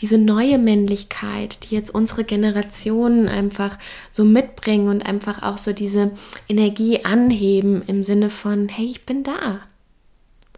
diese 0.00 0.18
neue 0.18 0.58
Männlichkeit, 0.58 1.64
die 1.64 1.74
jetzt 1.74 1.92
unsere 1.92 2.24
Generationen 2.24 3.28
einfach 3.28 3.78
so 4.10 4.24
mitbringen 4.24 4.88
und 4.88 5.02
einfach 5.04 5.42
auch 5.42 5.58
so 5.58 5.72
diese 5.72 6.12
Energie 6.48 7.04
anheben 7.04 7.82
im 7.86 8.04
Sinne 8.04 8.30
von, 8.30 8.68
hey, 8.68 8.86
ich 8.86 9.04
bin 9.04 9.24
da 9.24 9.60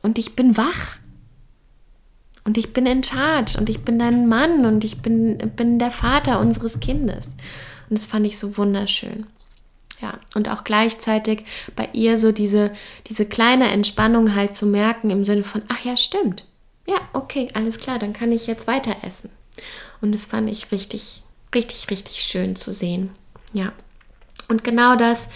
und 0.02 0.18
ich 0.18 0.36
bin 0.36 0.56
wach 0.56 0.98
und 2.44 2.58
ich 2.58 2.72
bin 2.72 2.86
in 2.86 3.02
charge 3.02 3.56
und 3.58 3.68
ich 3.70 3.80
bin 3.84 3.98
dein 3.98 4.26
Mann 4.28 4.66
und 4.66 4.84
ich 4.84 5.02
bin, 5.02 5.38
bin 5.56 5.78
der 5.78 5.90
Vater 5.90 6.40
unseres 6.40 6.80
Kindes. 6.80 7.26
Und 7.88 7.98
das 7.98 8.06
fand 8.06 8.26
ich 8.26 8.38
so 8.38 8.56
wunderschön. 8.56 9.26
Ja, 10.00 10.18
und 10.34 10.50
auch 10.50 10.64
gleichzeitig 10.64 11.44
bei 11.76 11.90
ihr 11.92 12.16
so 12.16 12.32
diese, 12.32 12.72
diese 13.08 13.26
kleine 13.26 13.70
Entspannung 13.70 14.34
halt 14.34 14.54
zu 14.54 14.66
merken 14.66 15.10
im 15.10 15.24
Sinne 15.24 15.42
von, 15.42 15.62
ach 15.68 15.84
ja, 15.84 15.96
stimmt. 15.96 16.46
Ja, 16.90 16.96
okay, 17.12 17.46
alles 17.54 17.78
klar, 17.78 18.00
dann 18.00 18.12
kann 18.12 18.32
ich 18.32 18.48
jetzt 18.48 18.66
weiter 18.66 18.96
essen. 19.02 19.30
Und 20.00 20.12
das 20.12 20.26
fand 20.26 20.50
ich 20.50 20.72
richtig, 20.72 21.22
richtig, 21.54 21.88
richtig 21.88 22.16
schön 22.22 22.56
zu 22.56 22.72
sehen. 22.72 23.10
Ja. 23.52 23.72
Und 24.48 24.64
genau 24.64 24.96
das 24.96 25.28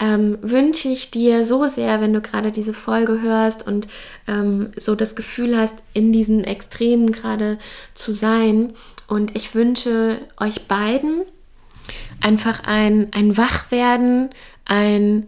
ähm, 0.00 0.38
wünsche 0.40 0.88
ich 0.88 1.10
dir 1.10 1.44
so 1.44 1.66
sehr, 1.66 2.00
wenn 2.00 2.14
du 2.14 2.22
gerade 2.22 2.52
diese 2.52 2.72
Folge 2.72 3.20
hörst 3.20 3.66
und 3.66 3.86
ähm, 4.26 4.72
so 4.78 4.94
das 4.94 5.14
Gefühl 5.14 5.58
hast, 5.58 5.84
in 5.92 6.10
diesen 6.10 6.42
Extremen 6.42 7.12
gerade 7.12 7.58
zu 7.92 8.12
sein. 8.12 8.72
Und 9.06 9.36
ich 9.36 9.54
wünsche 9.54 10.22
euch 10.38 10.66
beiden 10.68 11.20
einfach 12.22 12.60
ein, 12.64 13.12
ein 13.12 13.36
Wachwerden, 13.36 14.30
ein, 14.64 15.26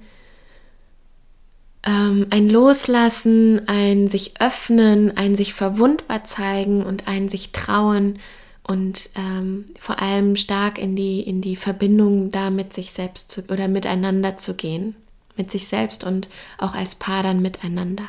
ähm, 1.87 2.27
ein 2.31 2.51
Loslassen, 2.51 3.69
ein 3.69 4.09
sich 4.09 4.41
öffnen, 4.41 5.17
ein 5.17 5.37
sich 5.37 5.55
verwundbar 5.55 6.25
zeigen 6.25 6.85
und 6.85 7.07
ein 7.09 7.29
sich 7.29 7.53
trauen 7.53 8.19
und 8.65 9.11
ähm, 9.15 9.67
vor 9.79 10.03
allem 10.03 10.35
stark 10.35 10.79
in 10.79 10.97
die, 10.97 11.21
in 11.21 11.41
die 11.41 11.55
Verbindung 11.55 12.33
da 12.33 12.51
mit 12.51 12.73
sich 12.73 12.91
selbst 12.91 13.31
zu, 13.31 13.45
oder 13.49 13.69
miteinander 13.69 14.37
zu 14.37 14.55
gehen. 14.55 14.97
Mit 15.37 15.51
sich 15.51 15.69
selbst 15.69 16.03
und 16.03 16.29
auch 16.57 16.75
als 16.75 16.95
Paar 16.95 17.23
dann 17.23 17.43
miteinander. 17.43 18.05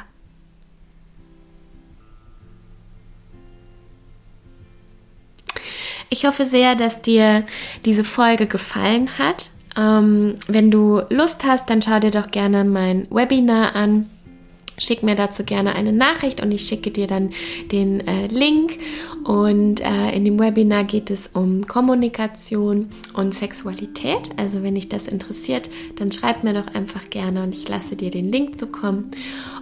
Ich 6.10 6.26
hoffe 6.26 6.46
sehr, 6.46 6.76
dass 6.76 7.02
dir 7.02 7.46
diese 7.84 8.06
Folge 8.06 8.48
gefallen 8.48 9.18
hat. 9.18 9.50
Ähm, 9.78 10.36
wenn 10.48 10.72
du 10.72 11.02
Lust 11.10 11.46
hast, 11.46 11.70
dann 11.70 11.82
schau 11.82 12.00
dir 12.00 12.12
doch 12.12 12.32
gerne 12.32 12.64
mein 12.64 13.08
Webinar 13.10 13.76
an. 13.76 14.10
Schick 14.80 15.02
mir 15.02 15.16
dazu 15.16 15.44
gerne 15.44 15.74
eine 15.74 15.92
Nachricht 15.92 16.40
und 16.40 16.52
ich 16.52 16.68
schicke 16.68 16.92
dir 16.92 17.08
dann 17.08 17.32
den 17.72 18.06
äh, 18.08 18.28
Link. 18.28 18.78
Und 19.24 19.82
äh, 19.82 20.12
in 20.16 20.24
dem 20.24 20.40
Webinar 20.40 20.84
geht 20.84 21.10
es 21.10 21.32
um 21.34 21.66
Kommunikation 21.66 22.90
und 23.14 23.34
Sexualität. 23.34 24.30
Also 24.38 24.62
wenn 24.62 24.76
dich 24.76 24.88
das 24.88 25.08
interessiert, 25.08 25.70
dann 25.96 26.12
schreib 26.12 26.44
mir 26.44 26.54
doch 26.54 26.68
einfach 26.76 27.10
gerne 27.10 27.42
und 27.42 27.56
ich 27.56 27.68
lasse 27.68 27.96
dir 27.96 28.12
den 28.12 28.32
Link 28.32 28.58
zukommen. 28.60 29.10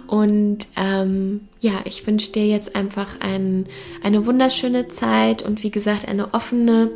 Und 0.06 0.58
ähm, 0.76 1.48
ja, 1.60 1.80
ich 1.84 2.06
wünsche 2.06 2.32
dir 2.32 2.46
jetzt 2.46 2.76
einfach 2.76 3.18
ein, 3.20 3.66
eine 4.02 4.26
wunderschöne 4.26 4.86
Zeit 4.86 5.42
und 5.42 5.62
wie 5.62 5.70
gesagt 5.70 6.06
eine 6.06 6.34
offene, 6.34 6.90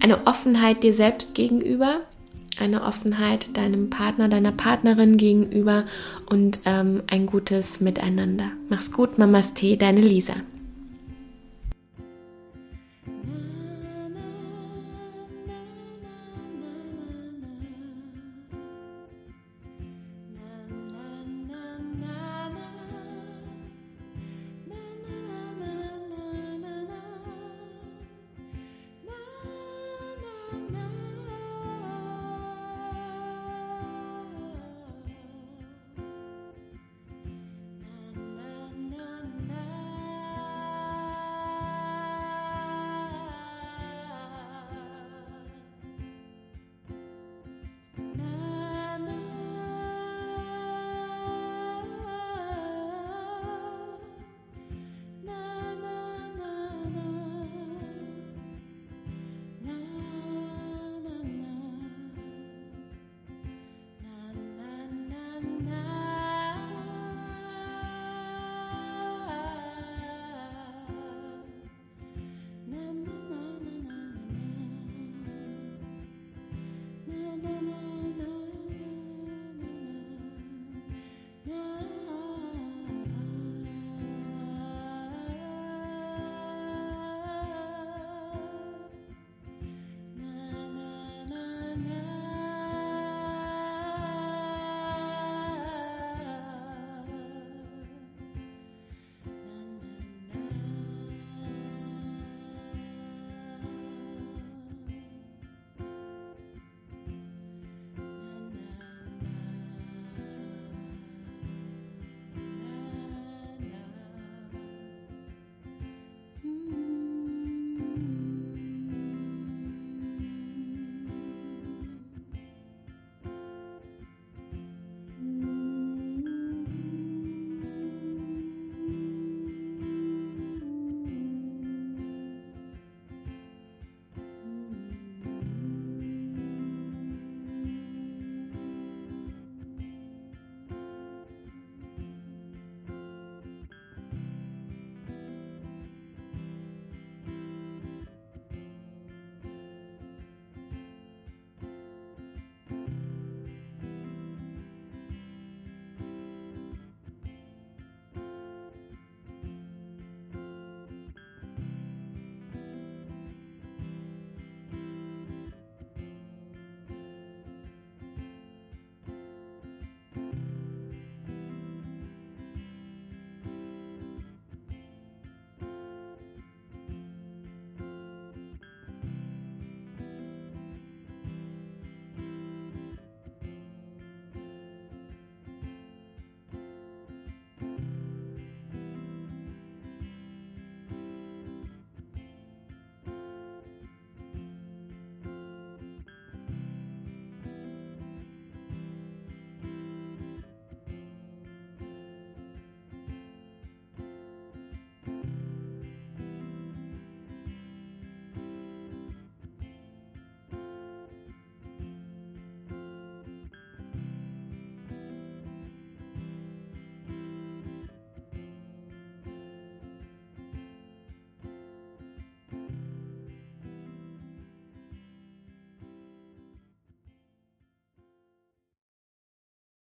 eine 0.00 0.26
Offenheit 0.26 0.84
dir 0.84 0.94
selbst 0.94 1.34
gegenüber, 1.34 2.00
eine 2.60 2.82
Offenheit 2.82 3.56
deinem 3.56 3.90
Partner, 3.90 4.28
deiner 4.28 4.52
Partnerin 4.52 5.16
gegenüber 5.16 5.84
und 6.30 6.60
ähm, 6.64 7.02
ein 7.06 7.26
gutes 7.26 7.80
Miteinander. 7.80 8.50
Mach's 8.68 8.92
gut, 8.92 9.18
Mamas 9.18 9.54
Tee, 9.54 9.76
deine 9.76 10.00
Lisa. 10.00 10.34